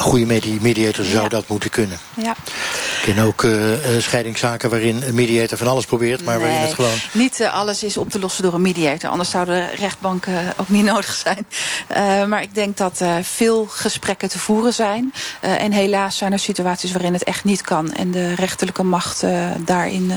[0.00, 1.28] Een goede mediator zou ja.
[1.28, 1.98] dat moeten kunnen.
[2.14, 2.30] Ja.
[2.30, 6.74] Ik ken ook uh, scheidingszaken waarin een mediator van alles probeert, maar nee, waarin het
[6.74, 6.98] gewoon...
[7.12, 10.84] Niet uh, alles is op te lossen door een mediator, anders zouden rechtbanken ook niet
[10.92, 11.46] nodig zijn.
[11.90, 15.12] Uh, maar ik denk dat veel gesprekken te voeren zijn.
[15.40, 19.24] en helaas zijn er situaties waarin het echt niet kan en de rechterlijke macht
[19.64, 20.12] daarin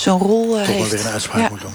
[0.00, 0.90] zo'n rol Toch heeft.
[0.90, 1.48] weer een uitspraak ja.
[1.48, 1.74] moet doen.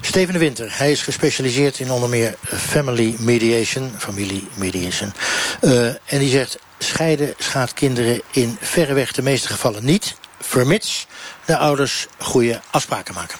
[0.00, 5.12] Steven de Winter, hij is gespecialiseerd in onder meer family mediation, familie mediation.
[5.60, 11.06] Uh, en die zegt, scheiden schaadt kinderen in verreweg de meeste gevallen niet, vermits
[11.44, 13.38] de ouders goede afspraken maken.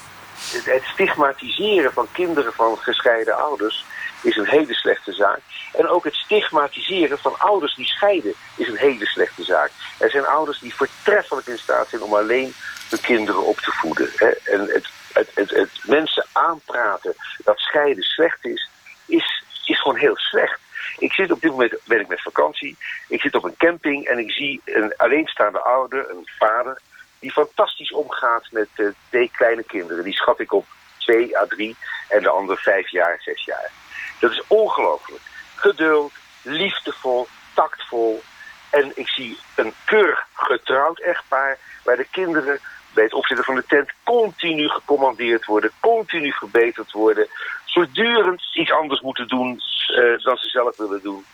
[0.64, 3.84] Het stigmatiseren van kinderen van gescheiden ouders
[4.22, 5.40] is een hele slechte zaak.
[5.72, 9.70] En ook het stigmatiseren van ouders die scheiden is een hele slechte zaak.
[9.98, 12.54] Er zijn ouders die voortreffelijk in staat zijn om alleen
[12.90, 14.10] hun kinderen op te voeden.
[14.14, 14.28] Hè.
[14.28, 18.68] En het, het, het, mensen aanpraten dat scheiden slecht is,
[19.06, 20.60] is, is gewoon heel slecht.
[20.98, 22.76] Ik zit op dit moment ben ik met vakantie.
[23.08, 26.80] Ik zit op een camping en ik zie een alleenstaande ouder, een vader,
[27.18, 30.04] die fantastisch omgaat met uh, twee kleine kinderen.
[30.04, 30.66] Die schat ik op
[30.98, 31.76] 2 à 3
[32.08, 33.70] en de andere 5 jaar, 6 jaar.
[34.18, 35.22] Dat is ongelooflijk.
[35.54, 38.22] Geduld, liefdevol, tactvol.
[38.70, 42.60] En ik zie een keurig getrouwd echtpaar waar de kinderen
[43.02, 47.28] het opzetten van de tent continu gecommandeerd worden, continu verbeterd worden,
[47.66, 51.24] voortdurend iets anders moeten doen uh, dan ze zelf willen doen.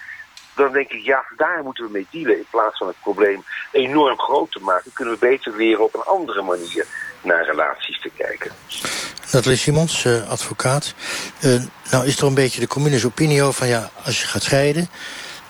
[0.55, 2.37] Dan denk ik, ja, daar moeten we mee dealen.
[2.37, 6.03] In plaats van het probleem enorm groot te maken, kunnen we beter leren op een
[6.03, 6.87] andere manier
[7.23, 8.51] naar relaties te kijken.
[9.33, 10.95] Nathalie Simons, uh, advocaat.
[11.45, 14.43] Uh, nou is er een beetje de communes opinie over van ja, als je gaat
[14.43, 14.89] scheiden,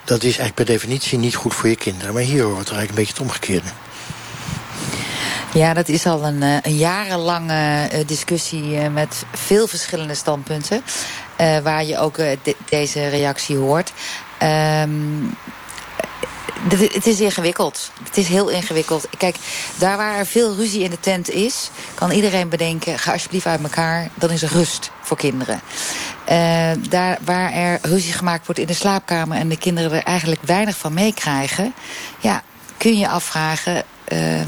[0.05, 2.15] dat is eigenlijk per definitie niet goed voor je kinderen.
[2.15, 3.69] Maar hier hoort er eigenlijk een beetje het omgekeerde.
[5.57, 10.83] Ja, dat is al een, een jarenlange discussie met veel verschillende standpunten.
[11.62, 13.92] Waar je ook de, deze reactie hoort.
[14.42, 15.37] Um,
[16.92, 17.90] het is ingewikkeld.
[18.05, 19.09] Het is heel ingewikkeld.
[19.19, 19.37] Kijk,
[19.79, 21.71] daar waar er veel ruzie in de tent is...
[21.95, 24.09] kan iedereen bedenken, ga alsjeblieft uit elkaar.
[24.14, 25.61] Dan is er rust voor kinderen.
[26.88, 29.38] Daar waar er ruzie gemaakt wordt in de slaapkamer...
[29.38, 31.75] en de kinderen er eigenlijk weinig van meekrijgen...
[32.19, 32.42] ja,
[32.77, 33.85] kun je afvragen...
[34.12, 34.40] Uh,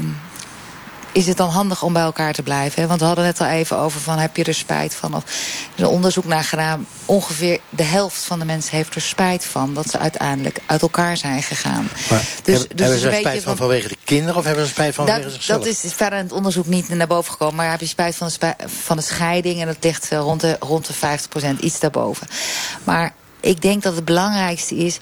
[1.11, 2.87] is het dan handig om bij elkaar te blijven?
[2.87, 5.15] Want we hadden net al even over van heb je er spijt van?
[5.15, 5.29] Of, er
[5.75, 6.87] is een onderzoek naar gedaan.
[7.05, 9.73] Ongeveer de helft van de mensen heeft er spijt van...
[9.73, 11.89] dat ze uiteindelijk uit elkaar zijn gegaan.
[12.09, 14.35] Maar dus, hebben, dus hebben ze er spijt van vanwege de kinderen...
[14.35, 15.63] of hebben ze spijt van dat, vanwege zichzelf?
[15.63, 17.55] Dat is verder in het onderzoek niet naar boven gekomen.
[17.55, 19.61] Maar heb je spijt van de, spijt, van de scheiding...
[19.61, 21.17] en dat ligt rond de, rond de
[21.57, 22.27] 50% iets daarboven.
[22.83, 24.99] Maar ik denk dat het belangrijkste is...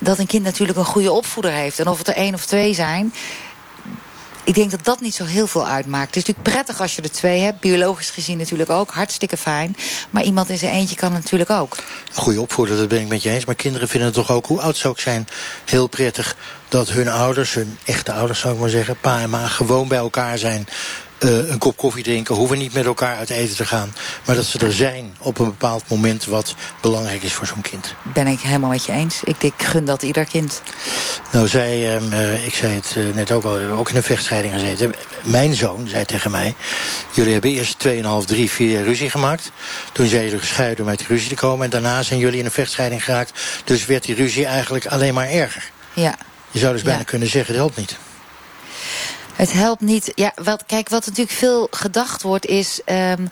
[0.00, 1.78] dat een kind natuurlijk een goede opvoeder heeft.
[1.78, 3.12] En of het er één of twee zijn
[4.46, 6.06] ik denk dat dat niet zo heel veel uitmaakt.
[6.06, 7.60] Het is natuurlijk prettig als je er twee hebt.
[7.60, 8.90] Biologisch gezien natuurlijk ook.
[8.90, 9.76] Hartstikke fijn.
[10.10, 11.76] Maar iemand in zijn eentje kan natuurlijk ook.
[12.12, 13.44] Goede opvoeder, dat ben ik met je eens.
[13.44, 15.28] Maar kinderen vinden het toch ook, hoe oud zou ik zijn,
[15.64, 16.36] heel prettig...
[16.68, 18.96] dat hun ouders, hun echte ouders zou ik maar zeggen...
[19.00, 20.66] pa en ma gewoon bij elkaar zijn...
[21.26, 23.94] Uh, een kop koffie drinken, hoeven niet met elkaar uit eten te gaan.
[24.24, 27.94] Maar dat ze er zijn op een bepaald moment wat belangrijk is voor zo'n kind.
[28.02, 29.20] Ben ik helemaal met je eens.
[29.24, 30.62] Ik, ik gun dat ieder kind.
[31.32, 34.94] Nou, zij, uh, ik zei het uh, net ook al, ook in een vechtscheiding gezeten.
[35.22, 36.54] Mijn zoon zei tegen mij,
[37.12, 37.92] jullie hebben eerst 2,5,
[38.26, 39.50] 3, 4 jaar ruzie gemaakt.
[39.92, 41.64] Toen zijn jullie gescheiden om uit die ruzie te komen.
[41.64, 43.40] En daarna zijn jullie in een vechtscheiding geraakt.
[43.64, 45.70] Dus werd die ruzie eigenlijk alleen maar erger.
[45.92, 46.14] Ja.
[46.50, 47.04] Je zou dus bijna Ja.
[47.04, 47.96] kunnen zeggen, dat helpt niet.
[49.36, 50.12] Het helpt niet.
[50.14, 52.80] Ja, wat, kijk, wat natuurlijk veel gedacht wordt is.
[52.86, 53.30] Um,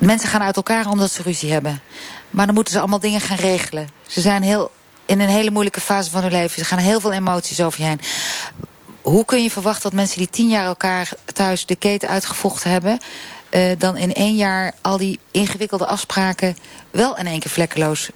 [0.00, 1.80] mensen gaan uit elkaar omdat ze ruzie hebben.
[2.30, 3.88] Maar dan moeten ze allemaal dingen gaan regelen.
[4.06, 4.70] Ze zijn heel
[5.06, 6.58] in een hele moeilijke fase van hun leven.
[6.58, 8.00] Er gaan heel veel emoties over heen.
[9.02, 12.98] Hoe kun je verwachten dat mensen die tien jaar elkaar thuis de keten uitgevochten hebben...
[13.50, 16.56] Uh, dan in één jaar al die ingewikkelde afspraken
[16.90, 18.10] wel in één keer vlekkeloos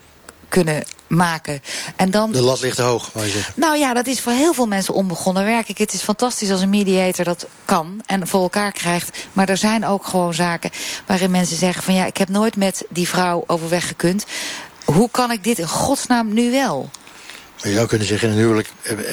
[0.49, 1.63] kunnen maken.
[1.97, 3.53] En dan, de lat ligt hoog, wou je zeggen.
[3.57, 5.69] Nou ja, dat is voor heel veel mensen onbegonnen werk.
[5.69, 9.19] Ik, het is fantastisch als een mediator dat kan en voor elkaar krijgt.
[9.33, 10.71] Maar er zijn ook gewoon zaken
[11.07, 11.95] waarin mensen zeggen van...
[11.95, 14.25] ja, ik heb nooit met die vrouw overweg gekund.
[14.85, 16.91] Hoe kan ik dit in godsnaam nu wel?
[17.57, 18.69] Je zou kunnen zeggen, in een huwelijk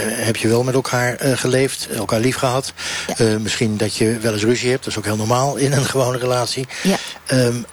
[0.06, 2.74] heb je wel met elkaar uh, geleefd, elkaar lief gehad.
[3.08, 3.26] Ja.
[3.26, 5.86] Uh, misschien dat je wel eens ruzie hebt, dat is ook heel normaal in een
[5.86, 6.68] gewone relatie.
[6.84, 6.98] Ja.
[7.32, 7.66] Um,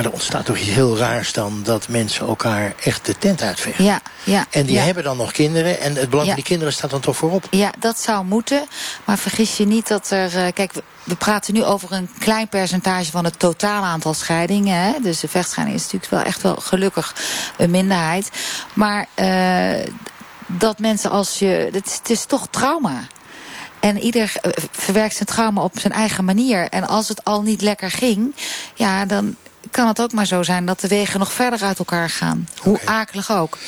[0.00, 3.84] maar er ontstaat toch iets heel raars dan dat mensen elkaar echt de tent uitvechten.
[3.84, 4.46] Ja, ja.
[4.50, 4.82] En die ja.
[4.82, 7.46] hebben dan nog kinderen en het belang van die kinderen staat dan toch voorop.
[7.50, 8.66] Ja, dat zou moeten.
[9.04, 10.34] Maar vergis je niet dat er...
[10.34, 14.76] Uh, kijk, we, we, praten nu over een klein percentage van het totale aantal scheidingen.
[14.76, 14.92] Hè?
[15.02, 17.14] Dus de vechtscheiding is natuurlijk wel echt wel gelukkig
[17.56, 18.30] een minderheid.
[18.74, 19.86] Maar uh,
[20.46, 21.68] dat mensen als je...
[21.72, 23.00] Het is, het is toch trauma.
[23.80, 24.32] En ieder
[24.70, 26.68] verwerkt zijn trauma op zijn eigen manier.
[26.68, 28.34] En als het al niet lekker ging,
[28.74, 29.36] ja, dan
[29.70, 32.48] kan het ook maar zo zijn dat de wegen nog verder uit elkaar gaan.
[32.58, 32.94] Hoe okay.
[32.94, 33.58] akelig ook.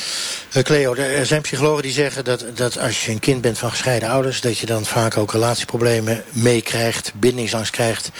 [0.57, 3.71] Uh, Cleo, er zijn psychologen die zeggen dat, dat als je een kind bent van
[3.71, 4.41] gescheiden ouders...
[4.41, 8.11] dat je dan vaak ook relatieproblemen meekrijgt, bindingsangst krijgt.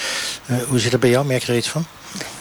[0.47, 1.27] Uh, hoe zit het bij jou?
[1.27, 1.87] Merk je er iets van?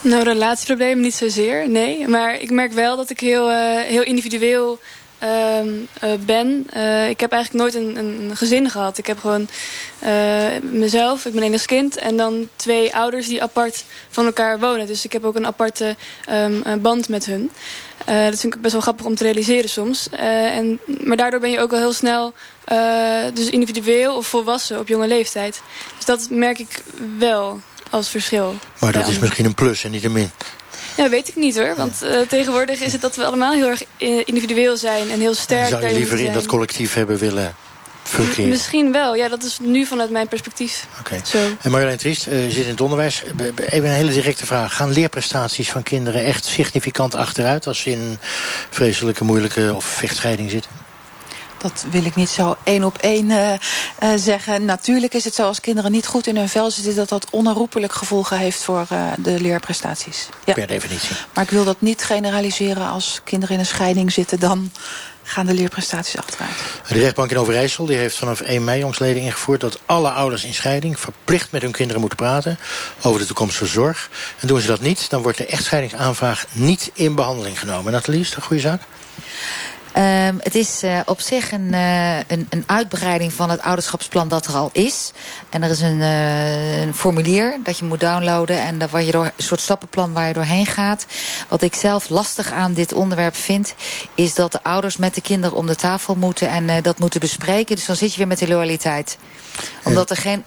[0.01, 2.07] Nou, relatieproblemen niet zozeer, nee.
[2.07, 4.79] Maar ik merk wel dat ik heel, uh, heel individueel
[6.26, 6.67] ben.
[6.76, 8.97] Uh, ik heb eigenlijk nooit een, een, gezin gehad.
[8.97, 9.47] Ik heb gewoon
[10.61, 11.97] mezelf, ik ben enig kind...
[11.97, 14.88] en dan twee ouders die apart van elkaar wonen.
[14.88, 15.95] Dus ik heb ook een aparte
[16.32, 17.51] um, band met hun.
[18.05, 20.09] dat vind ik best wel grappig om te realiseren soms.
[20.09, 22.34] en, maar daardoor ben je ook wel heel snel
[23.34, 25.61] dus individueel of volwassen op jonge leeftijd.
[25.95, 26.84] Dus dat merk ik
[27.17, 27.59] wel
[27.91, 28.55] als verschil.
[28.80, 30.32] Maar dat is misschien een plus en niet een min.
[30.97, 31.75] Ja, weet ik niet hoor.
[31.75, 33.83] Want uh, tegenwoordig is het dat we allemaal heel erg
[34.25, 35.67] individueel zijn en heel sterk.
[35.67, 37.55] Zou je liever in dat collectief hebben willen
[38.03, 38.49] fungeren?
[38.49, 40.87] Misschien wel, ja, dat is nu vanuit mijn perspectief.
[40.99, 41.21] Oké.
[41.29, 41.57] Okay.
[41.61, 43.23] En Marjolein Triest, uh, je zit in het onderwijs.
[43.55, 44.75] Even een hele directe vraag.
[44.75, 48.17] Gaan leerprestaties van kinderen echt significant achteruit als ze in
[48.69, 50.71] vreselijke, moeilijke of vechtscheiding zitten?
[51.62, 53.57] Dat wil ik niet zo één op één uh, uh,
[54.16, 54.66] zeggen.
[54.66, 56.95] Natuurlijk is het zo als kinderen niet goed in hun vel zitten...
[56.95, 60.30] dat dat onherroepelijk gevolgen heeft voor uh, de leerprestaties.
[60.45, 60.53] Ja.
[60.53, 61.16] Per definitie.
[61.34, 64.39] Maar ik wil dat niet generaliseren als kinderen in een scheiding zitten...
[64.39, 64.72] dan
[65.24, 66.51] gaan de leerprestaties achteruit.
[66.88, 69.62] De rechtbank in Overijssel die heeft vanaf 1 mei jongsleden ingevoerd...
[69.62, 72.59] dat alle ouders in scheiding verplicht met hun kinderen moeten praten...
[73.01, 74.09] over de toekomstige zorg.
[74.39, 77.91] En doen ze dat niet, dan wordt de echtscheidingsaanvraag niet in behandeling genomen.
[77.91, 78.82] Nathalie, is dat een goede zaak?
[79.97, 84.45] Um, het is uh, op zich een, uh, een, een, uitbreiding van het ouderschapsplan dat
[84.45, 85.11] er al is.
[85.49, 88.61] En er is een, uh, een formulier dat je moet downloaden.
[88.61, 91.05] En daar waar je door, een soort stappenplan waar je doorheen gaat.
[91.47, 93.73] Wat ik zelf lastig aan dit onderwerp vind...
[94.15, 96.49] is dat de ouders met de kinderen om de tafel moeten...
[96.49, 97.75] en dat moeten bespreken.
[97.75, 99.17] Dus dan zit je weer met de loyaliteit.
[99.83, 100.43] Omdat er geen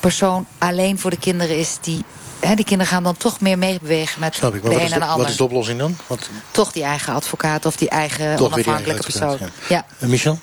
[0.00, 1.78] persoon alleen voor de kinderen is...
[1.80, 2.04] die
[2.40, 4.94] He, die kinderen gaan dan toch meer meebewegen met Snap ik, de een en de,
[4.94, 5.18] ander.
[5.18, 5.96] Wat is de oplossing dan?
[6.06, 6.28] Wat...
[6.50, 9.38] Toch die eigen advocaat of die eigen toch onafhankelijke persoon.
[9.40, 9.48] Ja.
[9.68, 9.84] ja.
[9.98, 10.38] Uh, Michel?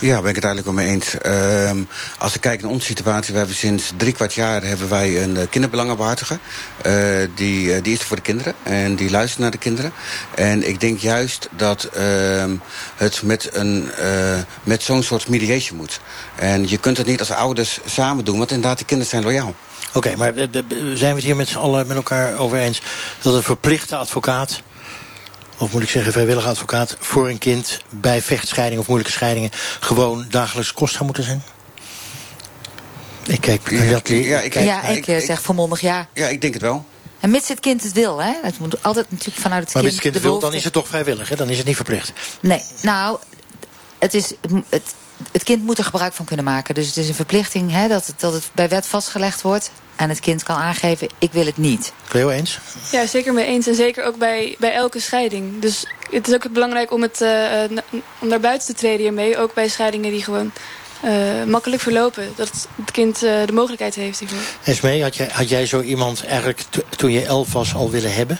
[0.00, 1.14] Ja, ben ik het eigenlijk wel mee eens.
[1.26, 1.82] Uh,
[2.18, 5.36] als ik kijk naar onze situatie, we hebben sinds drie kwart jaar hebben wij een
[5.36, 6.38] uh, kinderbelangenbehartiger.
[6.86, 9.92] Uh, die, die is er voor de kinderen en die luistert naar de kinderen.
[10.34, 12.56] En ik denk juist dat ehm,
[12.96, 13.90] het met, een,
[14.62, 16.00] met zo'n soort mediation moet.
[16.34, 19.54] En je kunt het niet als ouders samen doen, want inderdaad, die kinderen zijn loyaal.
[19.94, 20.32] Oké, okay, maar
[20.94, 22.82] zijn we het hier met z'n allen met elkaar over eens...
[23.22, 24.62] dat een verplichte advocaat,
[25.58, 26.96] of moet ik zeggen vrijwillige advocaat...
[27.00, 29.50] voor een kind bij vechtscheidingen of moeilijke scheidingen...
[29.80, 31.42] gewoon dagelijks kost zou moeten zijn?
[33.26, 33.70] Ik kijk...
[33.70, 36.08] Ja, dat, ja, ik, ja, ik, ik zeg volmondig ja.
[36.14, 36.84] Ja, ik denk het wel.
[37.20, 38.32] En mits het kind het wil, hè?
[38.42, 39.82] Het moet altijd natuurlijk vanuit het maar kind.
[39.82, 41.36] Maar mits het kind het wil, dan is het toch vrijwillig, hè?
[41.36, 42.12] Dan is het niet verplicht.
[42.40, 43.18] Nee, nou,
[43.98, 44.34] het is...
[44.68, 44.94] Het,
[45.32, 46.74] het kind moet er gebruik van kunnen maken.
[46.74, 49.70] Dus het is een verplichting hè, dat, het, dat het bij wet vastgelegd wordt.
[49.96, 51.92] En het kind kan aangeven, ik wil het niet.
[52.08, 52.58] Cleo eens?
[52.90, 53.66] Ja, zeker mee eens.
[53.66, 55.60] En zeker ook bij, bij elke scheiding.
[55.60, 57.78] Dus het is ook belangrijk om, het, uh,
[58.18, 59.38] om naar buiten te treden hiermee.
[59.38, 60.52] Ook bij scheidingen die gewoon
[61.04, 62.32] uh, makkelijk verlopen.
[62.36, 64.38] Dat het kind uh, de mogelijkheid heeft hiervoor.
[64.64, 66.64] Esmee, had jij, had jij zo iemand eigenlijk
[66.96, 68.38] toen je elf was al willen hebben?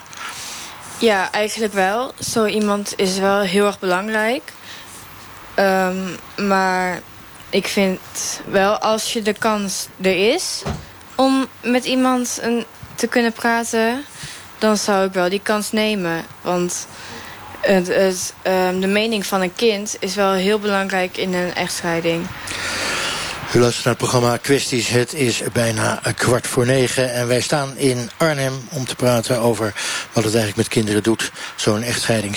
[0.98, 2.12] Ja, eigenlijk wel.
[2.18, 4.42] Zo iemand is wel heel erg belangrijk.
[5.60, 7.00] Um, maar
[7.50, 8.00] ik vind
[8.46, 10.62] wel als je de kans er is
[11.14, 14.04] om met iemand een, te kunnen praten,
[14.58, 16.24] dan zou ik wel die kans nemen.
[16.40, 16.86] Want
[17.60, 22.26] het, um, de mening van een kind is wel heel belangrijk in een echtscheiding.
[23.54, 24.88] U luistert naar het programma Kwesties.
[24.88, 27.12] Het is bijna kwart voor negen.
[27.12, 29.74] En wij staan in Arnhem om te praten over
[30.12, 31.30] wat het eigenlijk met kinderen doet.
[31.56, 32.36] Zo'n echtscheiding.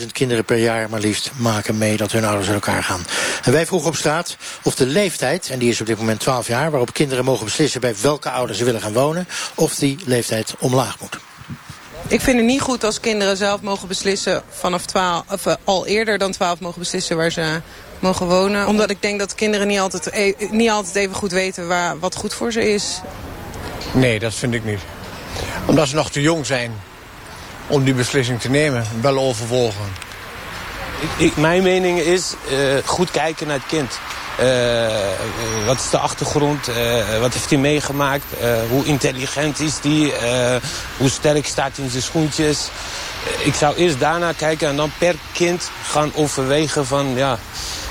[0.00, 3.00] 70.000 kinderen per jaar maar liefst maken mee dat hun ouders uit elkaar gaan.
[3.44, 6.46] En wij vroegen op straat of de leeftijd, en die is op dit moment 12
[6.46, 6.70] jaar...
[6.70, 9.28] waarop kinderen mogen beslissen bij welke ouders ze willen gaan wonen...
[9.54, 11.18] of die leeftijd omlaag moet.
[12.08, 15.86] Ik vind het niet goed als kinderen zelf mogen beslissen vanaf 12, of uh, al
[15.86, 17.60] eerder dan 12 mogen beslissen waar ze
[18.00, 18.66] mogen wonen.
[18.66, 22.14] Omdat ik denk dat kinderen niet altijd, e niet altijd even goed weten waar, wat
[22.14, 23.00] goed voor ze is.
[23.92, 24.80] Nee, dat vind ik niet.
[25.66, 26.72] Omdat ze nog te jong zijn
[27.66, 29.84] om die beslissing te nemen, wel overwogen.
[31.00, 33.98] Ik, ik, mijn mening is uh, goed kijken naar het kind.
[34.40, 36.68] Uh, wat is de achtergrond?
[36.68, 38.24] Uh, wat heeft hij meegemaakt?
[38.70, 40.12] hoe intelligent is die?
[40.96, 42.70] hoe sterk staat hij in zijn schoentjes?
[43.38, 47.12] ik zou eerst daarna kijken en dan per kind gaan overwegen van...
[47.16, 47.38] ja,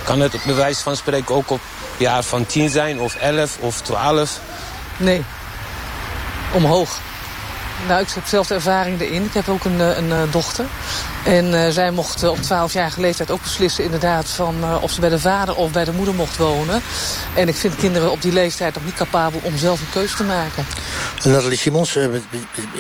[0.08, 1.60] kan het bij wijze van spreken ook op
[1.98, 4.40] jaar van 10 zijn of 11 of 12?
[4.98, 5.24] Nee.
[6.54, 7.00] Omhoog.
[7.88, 9.24] Nou, ik heb zelf de ervaring erin.
[9.24, 10.66] Ik heb ook een, een, een dochter.
[11.26, 15.10] En uh, zij mocht op 12-jarige leeftijd ook beslissen inderdaad van uh, of ze bij
[15.10, 16.82] de vader of bij de moeder mocht wonen.
[17.36, 20.24] En ik vind kinderen op die leeftijd nog niet capabel om zelf een keuze te
[20.24, 20.66] maken.
[21.24, 22.06] Nathalie Simons, uh,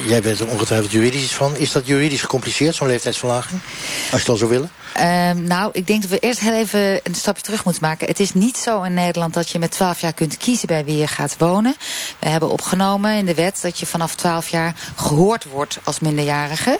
[0.06, 1.56] jij bent er ongetwijfeld juridisch van.
[1.56, 3.62] Is dat juridisch gecompliceerd, zo'n leeftijdsverlaging?
[4.02, 4.72] Als je het al zou willen?
[5.00, 8.08] Um, nou, ik denk dat we eerst heel even een stapje terug moeten maken.
[8.08, 10.98] Het is niet zo in Nederland dat je met 12 jaar kunt kiezen bij wie
[10.98, 11.76] je gaat wonen.
[12.20, 16.80] We hebben opgenomen in de wet dat je vanaf 12 jaar gehoord wordt als minderjarige.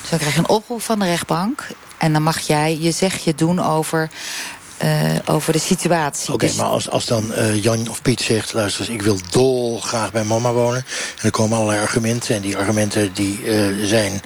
[0.00, 1.66] Dus dan krijg je een oproep van de rechtbank.
[1.98, 4.10] En dan mag jij je zegje doen over
[4.84, 6.22] uh, over de situatie.
[6.22, 6.56] Oké, okay, dus...
[6.56, 8.52] maar als, als dan uh, Jan of Piet zegt...
[8.52, 10.84] luister eens, ik wil dolgraag bij mama wonen...
[11.16, 12.34] en er komen allerlei argumenten...
[12.34, 14.22] en die argumenten die uh, zijn,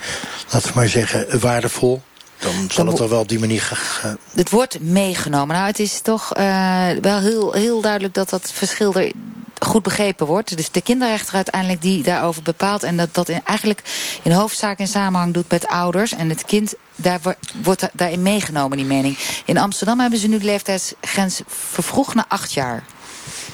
[0.51, 2.03] laten we maar zeggen, waardevol...
[2.39, 4.17] Dan zal het er wel op die manier gaan.
[4.35, 5.55] Het wordt meegenomen.
[5.55, 9.13] Nou, het is toch uh, wel heel, heel duidelijk dat dat verschil er
[9.59, 10.57] goed begrepen wordt.
[10.57, 12.83] Dus de kinderrechter uiteindelijk die daarover bepaalt...
[12.83, 13.83] en dat dat in, eigenlijk
[14.23, 16.13] in hoofdzaak in samenhang doet met ouders...
[16.13, 17.21] en het kind daar
[17.63, 19.19] wordt daarin meegenomen, die mening.
[19.45, 22.85] In Amsterdam hebben ze nu de leeftijdsgrens vervroegd naar acht jaar.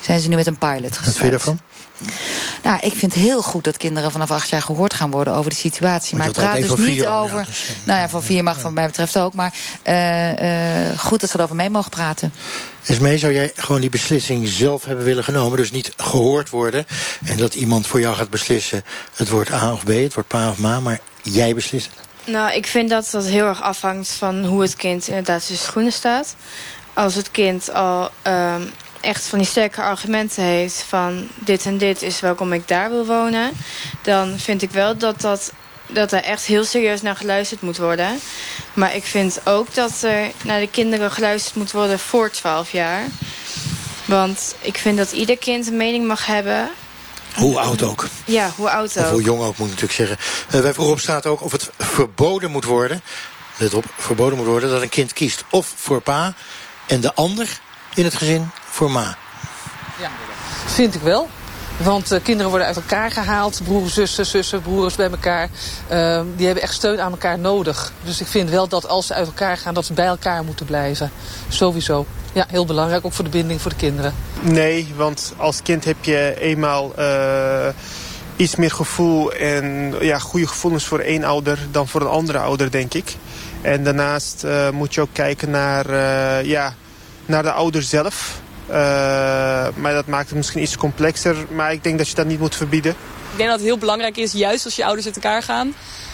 [0.01, 1.05] Zijn ze nu met een pilot gestart.
[1.05, 1.61] Wat vind je daarvan?
[2.63, 5.51] Nou, ik vind het heel goed dat kinderen vanaf acht jaar gehoord gaan worden over
[5.51, 6.17] de situatie.
[6.17, 7.39] Maar, maar het praat dus niet over.
[7.39, 9.35] Ja, dus, nou ja, van vier mag van mij betreft ook.
[9.35, 9.55] Maar
[9.87, 12.33] uh, uh, goed dat ze erover mee mogen praten.
[12.87, 15.59] Esmee, zou jij gewoon die beslissing zelf hebben willen genomen?
[15.59, 16.87] Dus niet gehoord worden.
[17.25, 18.85] En dat iemand voor jou gaat beslissen.
[19.15, 20.81] Het wordt A of B, het wordt pa of ma.
[20.81, 22.33] Maar jij beslist het.
[22.33, 25.93] Nou, ik vind dat dat heel erg afhangt van hoe het kind inderdaad in schoenen
[25.93, 26.37] staat.
[26.95, 28.71] Als het kind al um,
[29.03, 30.85] echt van die sterke argumenten heeft...
[30.89, 33.51] van dit en dit is welkom ik daar wil wonen...
[34.03, 35.53] dan vind ik wel dat, dat,
[35.87, 38.21] dat er echt heel serieus naar geluisterd moet worden.
[38.73, 43.07] Maar ik vind ook dat er naar de kinderen geluisterd moet worden voor 12 jaar.
[44.05, 46.71] Want ik vind dat ieder kind een mening mag hebben...
[47.35, 48.09] Hoe oud ook.
[48.25, 49.05] Ja, hoe oud ook.
[49.05, 50.17] Of hoe jong ook, moet ik natuurlijk zeggen.
[50.55, 53.03] Uh, wij vroegen op straat ook of het verboden moet worden...
[53.57, 55.45] let op, verboden moet worden dat een kind kiest.
[55.51, 56.35] Of voor pa
[56.87, 57.61] en de ander
[57.95, 59.17] in het gezin voor ma.
[60.01, 60.11] Ja,
[60.67, 61.29] vind ik wel.
[61.77, 63.61] Want uh, kinderen worden uit elkaar gehaald.
[63.65, 65.49] Broers, zussen, zussen, broers bij elkaar.
[65.93, 67.93] Uh, die hebben echt steun aan elkaar nodig.
[68.05, 70.67] Dus ik vind wel dat als ze uit elkaar gaan, dat ze bij elkaar moeten
[70.67, 71.11] blijven.
[71.49, 72.07] Sowieso.
[72.33, 73.05] Ja, heel belangrijk.
[73.05, 74.15] Ook voor de binding voor de kinderen.
[74.41, 77.69] Nee, want als kind heb je eenmaal uh,
[78.37, 82.71] iets meer gevoel en ja, goede gevoelens voor één ouder dan voor een andere ouder,
[82.71, 83.17] denk ik.
[83.61, 86.75] En daarnaast uh, moet je ook kijken naar, uh, ja,
[87.27, 88.41] naar de ouder zelf.
[88.69, 88.75] Uh,
[89.75, 91.37] maar dat maakt het misschien iets complexer.
[91.51, 92.91] Maar ik denk dat je dat niet moet verbieden.
[92.91, 95.69] Ik denk dat het heel belangrijk is, juist als je ouders uit elkaar gaan.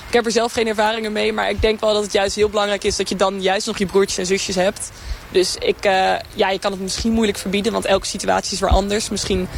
[0.08, 2.48] Ik heb er zelf geen ervaringen mee, maar ik denk wel dat het juist heel
[2.48, 2.96] belangrijk is...
[2.96, 4.90] dat je dan juist nog je broertjes en zusjes hebt.
[5.30, 8.70] Dus ik, uh, ja, je kan het misschien moeilijk verbieden, want elke situatie is weer
[8.70, 9.08] anders.
[9.08, 9.48] Misschien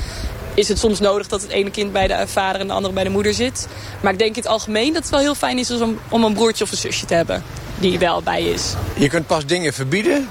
[0.54, 3.04] is het soms nodig dat het ene kind bij de vader en de andere bij
[3.04, 3.68] de moeder zit.
[4.00, 6.34] Maar ik denk in het algemeen dat het wel heel fijn is om, om een
[6.34, 7.42] broertje of een zusje te hebben
[7.78, 8.74] die wel bij is.
[8.94, 10.28] Je kunt pas dingen verbieden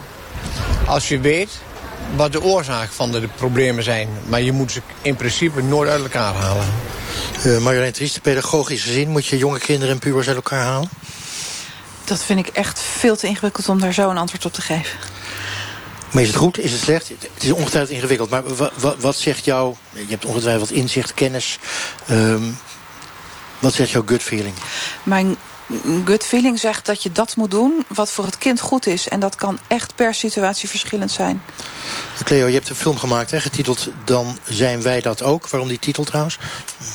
[0.86, 1.50] als je weet
[2.16, 4.10] wat de oorzaak van de problemen zijn.
[4.28, 6.66] Maar je moet ze in principe nooit uit elkaar halen.
[7.46, 10.90] Uh, Marjolein Trieste, pedagogisch gezien moet je jonge kinderen en pubers uit elkaar halen?
[12.04, 14.98] Dat vind ik echt veel te ingewikkeld om daar zo een antwoord op te geven.
[16.12, 16.60] Maar is het goed?
[16.60, 17.10] Is het slecht?
[17.10, 18.30] Het is ongetwijfeld ingewikkeld.
[18.30, 18.44] Maar
[18.76, 19.76] wat, wat zegt jou...
[19.92, 21.60] Je hebt ongetwijfeld inzicht, kennis.
[22.12, 22.58] Um,
[23.60, 24.54] wat zegt jouw gut feeling?
[25.04, 25.36] Mijn
[26.06, 29.08] gut feeling zegt dat je dat moet doen wat voor het kind goed is.
[29.08, 31.42] En dat kan echt per situatie verschillend zijn.
[32.24, 35.50] Cleo, je hebt een film gemaakt, hè, getiteld Dan zijn wij dat ook.
[35.50, 36.38] Waarom die titel trouwens?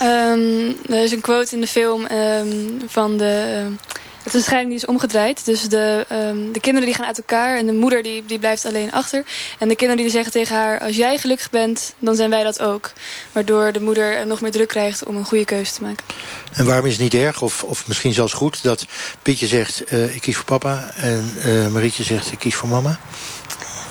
[0.02, 3.24] Um, er is een quote in de film um, van de...
[3.26, 5.44] Het is een scheiding die is omgedraaid.
[5.44, 8.66] Dus de, um, de kinderen die gaan uit elkaar en de moeder die, die blijft
[8.66, 9.24] alleen achter.
[9.58, 12.60] En de kinderen die zeggen tegen haar, als jij gelukkig bent, dan zijn wij dat
[12.60, 12.92] ook.
[13.32, 16.04] Waardoor de moeder nog meer druk krijgt om een goede keuze te maken.
[16.52, 18.86] En waarom is het niet erg, of, of misschien zelfs goed, dat
[19.22, 20.90] Pietje zegt, uh, ik kies voor papa.
[20.96, 22.98] En uh, Marietje zegt, ik kies voor mama?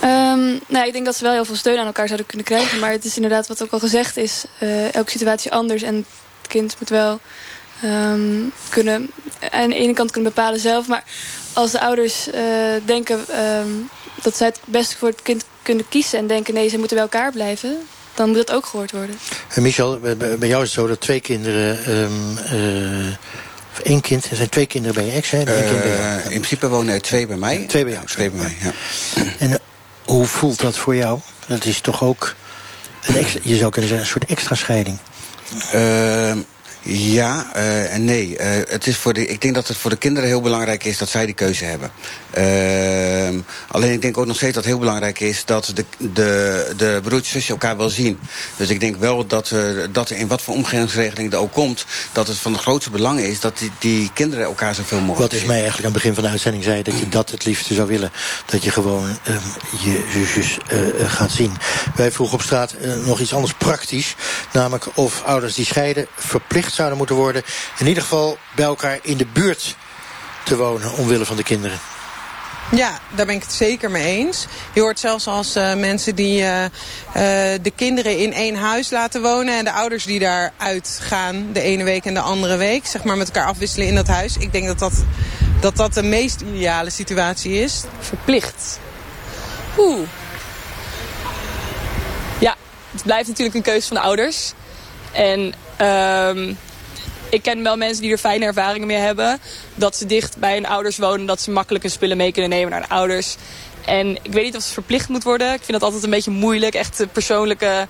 [0.03, 2.79] Um, nou, ik denk dat ze wel heel veel steun aan elkaar zouden kunnen krijgen.
[2.79, 4.45] Maar het is inderdaad wat ook al gezegd is.
[4.59, 5.81] Uh, elke situatie anders.
[5.81, 5.95] En
[6.41, 7.19] het kind moet wel
[7.83, 9.11] um, kunnen,
[9.51, 10.87] aan de ene kant kunnen bepalen zelf.
[10.87, 11.03] Maar
[11.53, 12.33] als de ouders uh,
[12.85, 13.89] denken um,
[14.21, 16.19] dat zij het beste voor het kind kunnen kiezen...
[16.19, 17.77] en denken nee, ze moeten bij elkaar blijven...
[18.13, 19.17] dan moet dat ook gehoord worden.
[19.49, 21.89] En Michel, bij jou is het zo dat twee kinderen...
[21.89, 23.15] Um, uh,
[23.73, 25.45] of één kind, er zijn twee kinderen bij je ex, hè?
[25.45, 27.65] Uh, in principe wonen er twee bij mij.
[27.67, 28.05] Twee bij jou?
[28.05, 28.71] Twee bij mij, ja.
[29.39, 29.59] En
[30.05, 31.19] hoe voelt dat voor jou?
[31.47, 32.35] Dat is toch ook,
[33.05, 34.97] een extra, je zou kunnen zeggen, een soort extra scheiding.
[35.75, 36.31] Uh,
[36.83, 38.29] ja uh, en nee.
[38.29, 40.97] Uh, het is voor de, ik denk dat het voor de kinderen heel belangrijk is
[40.97, 41.91] dat zij die keuze hebben.
[42.37, 46.73] Uh, alleen ik denk ook nog steeds dat het heel belangrijk is dat de, de,
[46.77, 48.19] de broertjes elkaar wel zien.
[48.57, 52.27] Dus ik denk wel dat, uh, dat in wat voor omgangsregeling er ook komt, dat
[52.27, 55.47] het van het grootste belang is dat die, die kinderen elkaar zoveel mogelijk Wat is
[55.47, 57.87] mij eigenlijk aan het begin van de uitzending zei, dat je dat het liefste zou
[57.87, 58.11] willen.
[58.45, 59.39] Dat je gewoon um,
[59.83, 60.57] je zusjes
[61.07, 61.51] gaat zien.
[61.95, 62.75] Wij vroegen op straat
[63.05, 64.15] nog iets anders praktisch.
[64.53, 67.43] Namelijk of ouders die scheiden verplicht zouden moeten worden.
[67.77, 69.75] In ieder geval bij elkaar in de buurt
[70.43, 71.79] te wonen omwille van de kinderen.
[72.71, 74.45] Ja, daar ben ik het zeker mee eens.
[74.73, 76.69] Je hoort zelfs als uh, mensen die uh, uh,
[77.61, 79.57] de kinderen in één huis laten wonen...
[79.57, 82.85] en de ouders die daaruit gaan de ene week en de andere week...
[82.85, 84.37] zeg maar met elkaar afwisselen in dat huis.
[84.37, 85.03] Ik denk dat dat,
[85.59, 87.83] dat, dat de meest ideale situatie is.
[87.99, 88.79] Verplicht.
[89.77, 90.07] Oeh.
[92.39, 92.55] Ja,
[92.91, 94.53] het blijft natuurlijk een keuze van de ouders.
[95.11, 96.57] En um,
[97.29, 99.39] ik ken wel mensen die er fijne ervaringen mee hebben.
[99.75, 101.25] Dat ze dicht bij hun ouders wonen.
[101.25, 103.35] Dat ze makkelijk hun spullen mee kunnen nemen naar de ouders.
[103.85, 105.53] En ik weet niet of het verplicht moet worden.
[105.53, 106.73] Ik vind dat altijd een beetje moeilijk.
[106.75, 107.87] Echt persoonlijke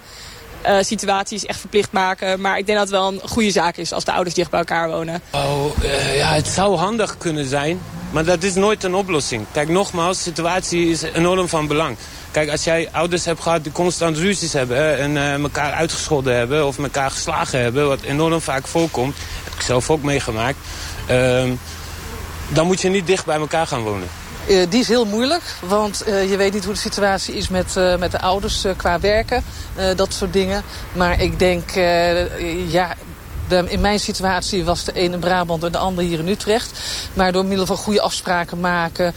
[0.68, 2.42] uh, situaties echt verplicht maken.
[2.42, 4.60] Maar ik denk dat het wel een goede zaak is als de ouders dicht bij
[4.60, 5.22] elkaar wonen.
[5.36, 7.82] Uh, ja, het zou handig kunnen zijn.
[8.12, 9.46] Maar dat is nooit een oplossing.
[9.52, 11.98] Kijk, nogmaals, situatie is enorm van belang.
[12.32, 14.98] Kijk, als jij ouders hebt gehad die constant ruzies hebben...
[14.98, 17.88] En uh, elkaar uitgescholden hebben of elkaar geslagen hebben...
[17.88, 20.58] wat enorm vaak voorkomt, heb ik zelf ook meegemaakt...
[21.12, 21.44] Uh,
[22.50, 24.08] dan moet je niet dicht bij elkaar gaan wonen.
[24.48, 27.76] Uh, die is heel moeilijk, want uh, je weet niet hoe de situatie is met,
[27.78, 29.44] uh, met de ouders qua werken.
[29.96, 30.64] dat soort dingen.
[30.94, 31.72] Maar ik denk,
[32.68, 32.96] ja,
[33.68, 36.80] in mijn situatie was de een in Brabant en de ander hier in Utrecht.
[37.14, 39.14] Maar door middel van goede afspraken maken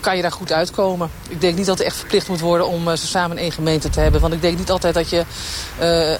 [0.00, 1.10] kan je daar goed uitkomen.
[1.28, 3.90] Ik denk niet dat het echt verplicht moet worden om ze samen in één gemeente
[3.90, 4.20] te hebben.
[4.20, 5.24] Want ik denk niet altijd dat je,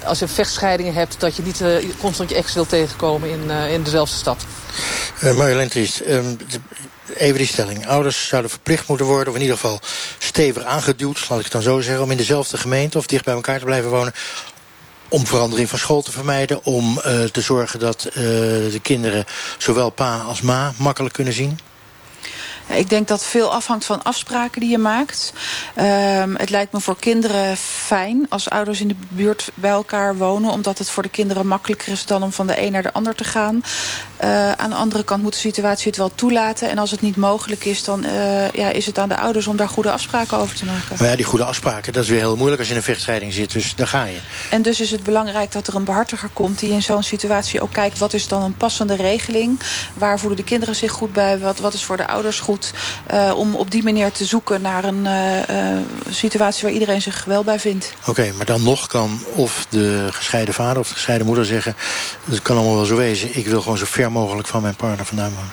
[0.04, 1.20] als je vechtscheidingen hebt...
[1.20, 1.62] dat je niet
[2.00, 4.44] constant je ex wil tegenkomen in, in dezelfde stad.
[5.24, 6.36] Uh, Marjolein Triest, um,
[7.16, 7.86] even die stelling.
[7.86, 9.80] Ouders zouden verplicht moeten worden, of in ieder geval
[10.18, 11.28] stevig aangeduwd...
[11.28, 13.64] laat ik het dan zo zeggen, om in dezelfde gemeente of dicht bij elkaar te
[13.64, 14.12] blijven wonen
[15.08, 16.64] om verandering van school te vermijden...
[16.64, 19.24] om uh, te zorgen dat uh, de kinderen
[19.58, 21.58] zowel pa als ma makkelijk kunnen zien?
[22.68, 25.32] Ik denk dat veel afhangt van afspraken die je maakt.
[25.76, 30.50] Um, het lijkt me voor kinderen fijn als ouders in de buurt bij elkaar wonen.
[30.50, 33.14] Omdat het voor de kinderen makkelijker is dan om van de een naar de ander
[33.14, 33.62] te gaan.
[34.24, 36.70] Uh, aan de andere kant moet de situatie het wel toelaten.
[36.70, 39.56] En als het niet mogelijk is, dan uh, ja, is het aan de ouders om
[39.56, 40.96] daar goede afspraken over te maken.
[40.98, 43.32] Maar ja, die goede afspraken, dat is weer heel moeilijk als je in een vechtscheiding
[43.32, 43.52] zit.
[43.52, 44.18] Dus daar ga je.
[44.50, 47.72] En dus is het belangrijk dat er een behartiger komt die in zo'n situatie ook
[47.72, 47.98] kijkt...
[47.98, 49.60] wat is dan een passende regeling?
[49.94, 51.38] Waar voelen de kinderen zich goed bij?
[51.38, 52.72] Wat, wat is voor de ouders goed?
[53.12, 55.06] Uh, om op die manier te zoeken naar een
[56.10, 57.92] situatie waar iedereen zich wel bij vindt.
[58.00, 61.76] Oké, okay, maar dan nog kan of de gescheiden vader of de gescheiden moeder zeggen...
[62.30, 65.06] het kan allemaal wel zo wezen, ik wil gewoon zo ver mogelijk van mijn partner
[65.06, 65.52] vandaan wonen.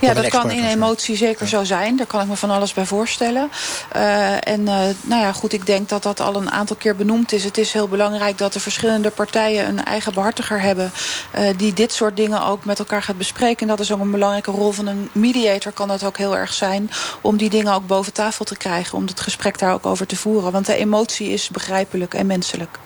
[0.00, 1.48] Ja, dat kan in emotie zeker ja.
[1.48, 1.96] zo zijn.
[1.96, 3.50] Daar kan ik me van alles bij voorstellen.
[3.96, 7.32] Uh, en uh, nou ja, goed, ik denk dat dat al een aantal keer benoemd
[7.32, 7.44] is.
[7.44, 10.92] Het is heel belangrijk dat de verschillende partijen een eigen behartiger hebben...
[11.38, 13.60] Uh, die dit soort dingen ook met elkaar gaat bespreken.
[13.60, 16.52] En dat is ook een belangrijke rol van een mediator, kan dat ook heel erg
[16.52, 16.90] zijn...
[17.20, 20.16] om die dingen ook boven tafel te krijgen, om het gesprek daar ook over te
[20.16, 20.52] voeren.
[20.52, 22.78] Want de emotie is begrijpelijk en menselijk.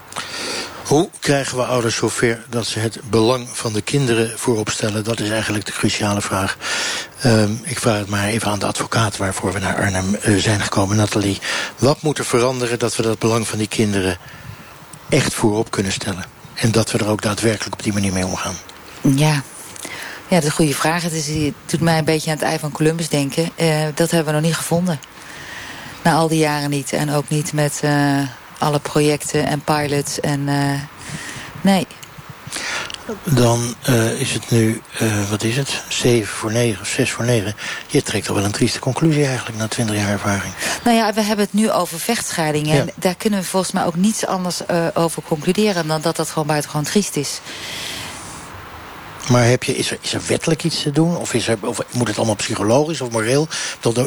[0.84, 5.04] Hoe krijgen we ouders zover dat ze het belang van de kinderen voorop stellen?
[5.04, 6.56] Dat is eigenlijk de cruciale vraag.
[7.24, 10.60] Um, ik vraag het maar even aan de advocaat waarvoor we naar Arnhem uh, zijn
[10.60, 10.96] gekomen.
[10.96, 11.38] Nathalie,
[11.78, 14.18] wat moet er veranderen dat we dat belang van die kinderen
[15.08, 16.24] echt voorop kunnen stellen?
[16.54, 18.56] En dat we er ook daadwerkelijk op die manier mee omgaan?
[19.00, 19.42] Ja,
[20.28, 21.02] ja, dat is een goede vraag.
[21.02, 23.50] Het, is, doet mij een beetje aan het ei van Columbus denken.
[23.60, 25.00] Uh, dat hebben we nog niet gevonden.
[26.02, 26.92] Na al die jaren niet.
[26.92, 27.80] En ook niet met...
[27.84, 28.20] Uh,
[28.60, 30.20] alle projecten en pilots.
[30.20, 30.72] En uh,
[31.60, 31.86] nee.
[33.24, 37.24] dan uh, is het nu, uh, wat is het, 7 voor 9 of 6 voor
[37.24, 37.54] 9.
[37.86, 40.54] Je trekt al wel een trieste conclusie eigenlijk na 20 jaar ervaring.
[40.84, 42.74] Nou ja, we hebben het nu over vechtscheidingen.
[42.74, 42.80] Ja.
[42.80, 45.88] En daar kunnen we volgens mij ook niets anders uh, over concluderen...
[45.88, 47.40] dan dat dat gewoon buitengewoon triest is.
[49.28, 51.16] Maar heb je, is, er, is er wettelijk iets te doen?
[51.16, 53.48] Of, is er, of moet het allemaal psychologisch of moreel?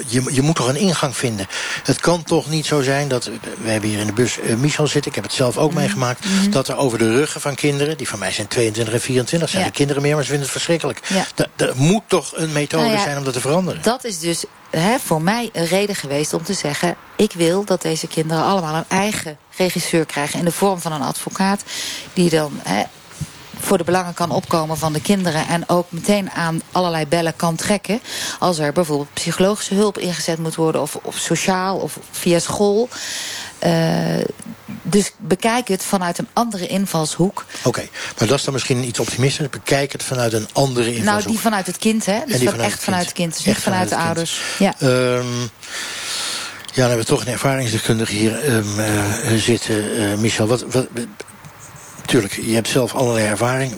[0.07, 1.47] Je, je moet toch een ingang vinden?
[1.83, 3.29] Het kan toch niet zo zijn dat...
[3.61, 5.77] We hebben hier in de bus uh, Michel zitten, ik heb het zelf ook mm.
[5.77, 6.25] meegemaakt...
[6.25, 6.51] Mm -hmm.
[6.51, 7.97] dat er over de ruggen van kinderen...
[7.97, 9.67] die van mij zijn 22 en 24, zijn ja.
[9.67, 10.13] de kinderen meer...
[10.13, 10.99] maar ze vinden het verschrikkelijk.
[11.07, 11.25] Ja.
[11.55, 13.81] Er moet toch een methode nou ja, zijn om dat te veranderen?
[13.81, 16.95] Dat is dus hè, voor mij een reden geweest om te zeggen...
[17.15, 20.39] ik wil dat deze kinderen allemaal een eigen regisseur krijgen...
[20.39, 21.63] in de vorm van een advocaat
[22.13, 22.59] die dan...
[22.63, 22.83] Hè,
[23.63, 25.47] voor de belangen kan opkomen van de kinderen...
[25.47, 28.01] en ook meteen aan allerlei bellen kan trekken...
[28.39, 30.81] als er bijvoorbeeld psychologische hulp ingezet moet worden...
[30.81, 32.89] of, of sociaal of via school...
[33.65, 33.71] Uh,
[34.81, 37.45] dus bekijk het vanuit een andere invalshoek.
[37.57, 37.89] Oké, okay,
[38.19, 39.49] maar dat is dan misschien iets optimistisch.
[39.49, 41.13] Bekijk het vanuit een andere invalshoek.
[41.13, 42.19] Nou, die vanuit het kind, hè?
[42.25, 44.41] Dus van echt vanuit het kind, dus niet vanuit, vanuit de ouders.
[44.59, 44.75] Ja.
[44.81, 45.49] Um, ja,
[46.73, 50.01] dan hebben we toch een ervaringsdeskundige hier um, uh, zitten.
[50.01, 50.87] Uh, Michel, wat, wat,
[52.05, 53.73] Tuurlijk, je hebt zelf allerlei ervaring.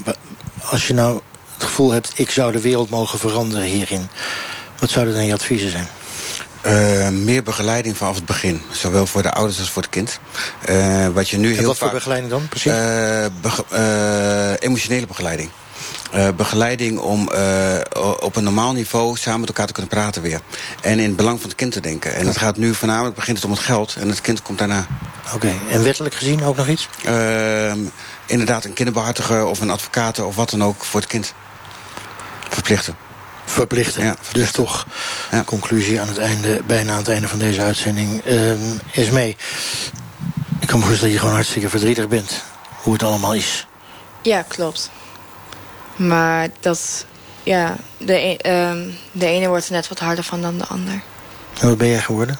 [0.61, 1.21] Als je nou
[1.53, 4.07] het gevoel hebt, ik zou de wereld mogen veranderen hierin.
[4.79, 5.87] Wat zouden dan je adviezen zijn?
[6.65, 8.61] Uh, meer begeleiding vanaf het begin.
[8.71, 10.19] Zowel voor de ouders als voor het kind.
[10.69, 12.71] Uh, wat je nu en heel wat vaak, voor begeleiding dan, precies?
[12.71, 12.77] Uh,
[13.41, 15.49] be emotionele begeleiding.
[16.35, 17.29] Begeleiding om
[18.19, 20.41] op een normaal niveau samen met elkaar te kunnen praten weer.
[20.81, 22.15] En in het belang van het kind te denken.
[22.15, 24.87] En het gaat nu voornamelijk begint het om het geld en het kind komt daarna.
[25.25, 25.55] Oké, okay.
[25.69, 26.89] en wettelijk gezien ook nog iets?
[28.25, 31.33] Inderdaad, een kinderbehartiger of een advocaat of wat dan ook voor het kind.
[32.49, 32.95] Verplichten.
[33.45, 34.03] Verplichten.
[34.03, 34.41] Ja, verplichten.
[34.41, 34.85] Dus toch,
[35.31, 35.43] ja.
[35.43, 38.23] conclusie aan het einde, bijna aan het einde van deze uitzending,
[38.91, 39.37] is mee.
[40.59, 42.43] Ik kan me voorstellen dat je gewoon hartstikke verdrietig bent.
[42.81, 43.67] Hoe het allemaal is.
[44.21, 44.89] Ja, klopt.
[45.95, 47.05] Maar dat,
[47.43, 51.01] ja, de, uh, de ene wordt er net wat harder van dan de ander.
[51.59, 52.39] En wat ben jij geworden?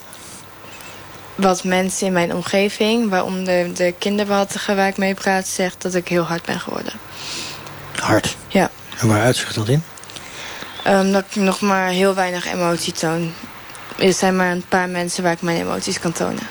[1.35, 6.07] Wat mensen in mijn omgeving, waaronder de kinderbehartiger waar ik mee praat, zegt dat ik
[6.07, 6.93] heel hard ben geworden.
[7.95, 8.35] Hard?
[8.47, 8.69] Ja.
[8.97, 9.83] En waar uitzicht dat in?
[10.87, 13.33] Um, dat ik nog maar heel weinig emotie toon.
[13.97, 16.47] Er zijn maar een paar mensen waar ik mijn emoties kan tonen.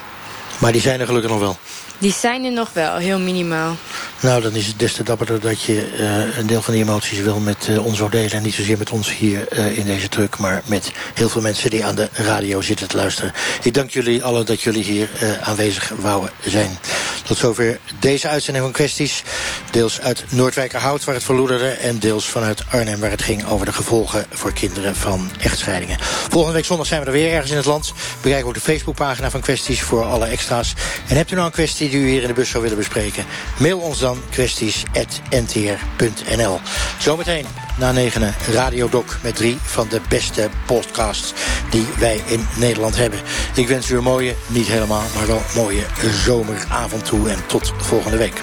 [0.59, 1.59] Maar die zijn er gelukkig nog wel?
[1.99, 3.77] Die zijn er nog wel, heel minimaal.
[4.21, 7.21] Nou, dan is het des te dapperder dat je uh, een deel van die emoties
[7.21, 8.31] wil met uh, ons delen.
[8.31, 11.71] En niet zozeer met ons hier uh, in deze truck, maar met heel veel mensen
[11.71, 13.33] die aan de radio zitten te luisteren.
[13.63, 15.09] Ik dank jullie allen dat jullie hier
[15.43, 16.79] aanwezig wouden zijn.
[17.25, 19.23] Tot zover deze uitzending van kwesties.
[19.71, 21.69] Deels uit Noordwijkerhout, waar het verloederde.
[21.69, 25.99] En deels vanuit Arnhem, waar het ging over de gevolgen voor kinderen van echtscheidingen.
[26.01, 27.93] Volgende week zondag zijn we er weer ergens in het land.
[28.23, 30.75] Bekijk ook de Facebookpagina van kwesties voor alle extra's.
[31.09, 33.25] En hebt u nou een kwestie die u hier in de bus zou willen bespreken?
[33.59, 36.61] Mail ons dan kwesties.ntr.nl.
[36.99, 37.47] Zometeen
[37.79, 41.33] na negenen Radio Doc met drie van de beste podcasts
[41.71, 43.19] die wij in Nederland hebben.
[43.55, 45.85] Ik wens u een mooie, niet helemaal, maar wel mooie
[46.25, 48.43] zomeravond toe en tot volgende week.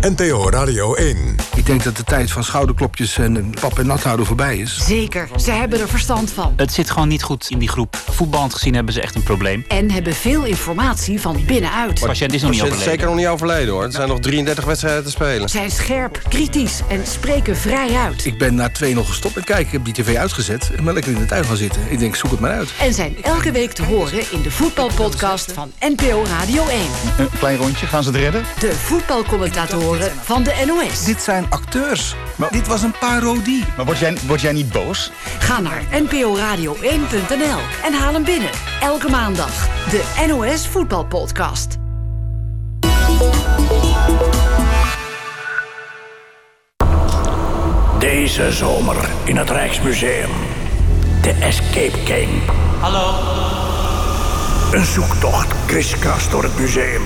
[0.00, 1.51] NPO Radio 1.
[1.62, 4.78] Ik denk dat de tijd van schouderklopjes en pap en nat houden voorbij is.
[4.86, 6.52] Zeker, ze hebben er verstand van.
[6.56, 7.96] Het zit gewoon niet goed in die groep.
[8.10, 9.64] Voetballend gezien hebben ze echt een probleem.
[9.68, 12.00] En hebben veel informatie van binnenuit.
[12.00, 12.90] De patiënt is nog niet overleden.
[12.90, 13.84] zeker nog niet overleden hoor.
[13.84, 15.48] Er zijn nog 33 wedstrijden te spelen.
[15.48, 18.24] Zijn scherp, kritisch en spreken vrij uit.
[18.24, 19.66] Ik ben na twee nog gestopt met kijken.
[19.66, 21.82] Ik heb die tv uitgezet en ben lekker in de tuin gaan zitten.
[21.88, 22.70] Ik denk, zoek het maar uit.
[22.80, 26.80] En zijn elke week te horen in de voetbalpodcast van NPO Radio 1.
[27.18, 28.44] Een klein rondje, gaan ze het redden?
[28.58, 31.04] De voetbalcommentatoren van de NOS.
[31.04, 32.14] Dit zijn acteurs.
[32.36, 33.64] Maar, Dit was een parodie.
[33.76, 35.10] Maar word jij, word jij niet boos?
[35.38, 38.50] Ga naar nporadio1.nl en haal hem binnen.
[38.80, 39.68] Elke maandag.
[39.90, 41.76] De NOS Voetbalpodcast.
[47.98, 50.30] Deze zomer in het Rijksmuseum.
[51.22, 52.40] De Escape Game.
[52.80, 53.14] Hallo.
[54.72, 57.02] Een zoektocht kriskras door het museum.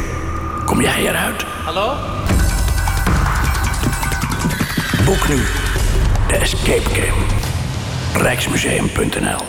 [0.65, 1.45] Kom jij eruit?
[1.65, 1.95] Hallo?
[5.07, 5.37] Boek nu
[6.29, 7.27] de Escape Game.
[8.23, 9.41] Rijksmuseum.nl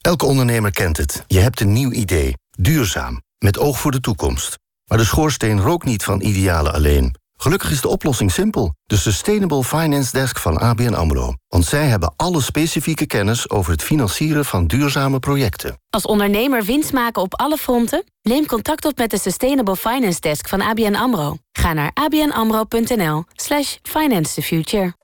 [0.00, 1.24] Elke ondernemer kent het.
[1.26, 2.36] Je hebt een nieuw idee.
[2.50, 3.22] Duurzaam.
[3.38, 4.58] Met oog voor de toekomst.
[4.86, 7.19] Maar de schoorsteen rookt niet van idealen alleen.
[7.42, 8.74] Gelukkig is de oplossing simpel.
[8.86, 11.34] De Sustainable Finance Desk van ABN AMRO.
[11.48, 15.78] Want zij hebben alle specifieke kennis over het financieren van duurzame projecten.
[15.90, 18.04] Als ondernemer winst maken op alle fronten?
[18.22, 21.36] Neem contact op met de Sustainable Finance Desk van ABN AMRO.
[21.52, 24.94] Ga naar abnamro.nl slash finance the future.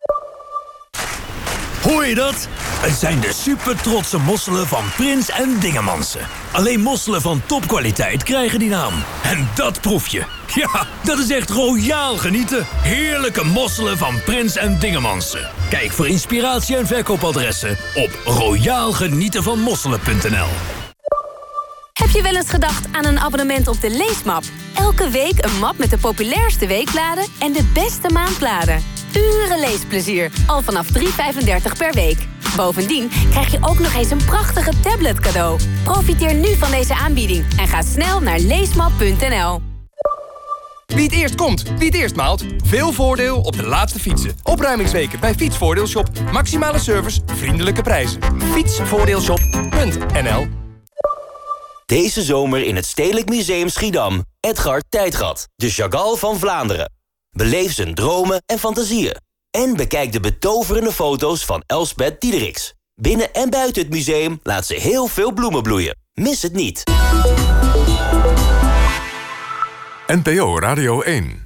[1.87, 2.49] Hoor je dat?
[2.59, 6.21] Het zijn de super trotse mosselen van Prins en Dingemansen.
[6.53, 8.93] Alleen mosselen van topkwaliteit krijgen die naam.
[9.23, 10.25] En dat proef je.
[10.55, 12.67] Ja, dat is echt royaal genieten.
[12.83, 15.51] Heerlijke mosselen van Prins en Dingemansen.
[15.71, 20.49] Kijk voor inspiratie en verkoopadressen op royaalgenietenvanmosselen.nl
[21.93, 24.43] Heb je wel eens gedacht aan een abonnement op de Leesmap?
[24.75, 28.83] Elke week een map met de populairste weekbladen en de beste maandbladen.
[29.17, 31.03] Uren leesplezier, al vanaf 3,35
[31.79, 32.19] per week.
[32.57, 35.61] Bovendien krijg je ook nog eens een prachtige tablet cadeau.
[35.85, 39.61] Profiteer nu van deze aanbieding en ga snel naar leesmap.nl.
[40.87, 42.45] Wie het eerst komt, wie het eerst maalt.
[42.65, 44.37] Veel voordeel op de laatste fietsen.
[44.43, 46.09] Opruimingsweken bij Fietsvoordeelshop.
[46.33, 48.21] Maximale service, vriendelijke prijzen.
[48.53, 50.47] Fietsvoordeelshop.nl
[51.87, 54.25] Deze zomer in het Stedelijk Museum Schiedam.
[54.41, 56.96] Edgar Tijdgat, de Chagall van Vlaanderen.
[57.37, 59.17] Beleef zijn dromen en fantasieën.
[59.51, 62.75] En bekijk de betoverende foto's van Elsbeth Diederiks.
[62.95, 65.97] Binnen en buiten het museum laat ze heel veel bloemen bloeien.
[66.13, 66.83] Mis het niet.
[70.07, 71.46] NPO Radio 1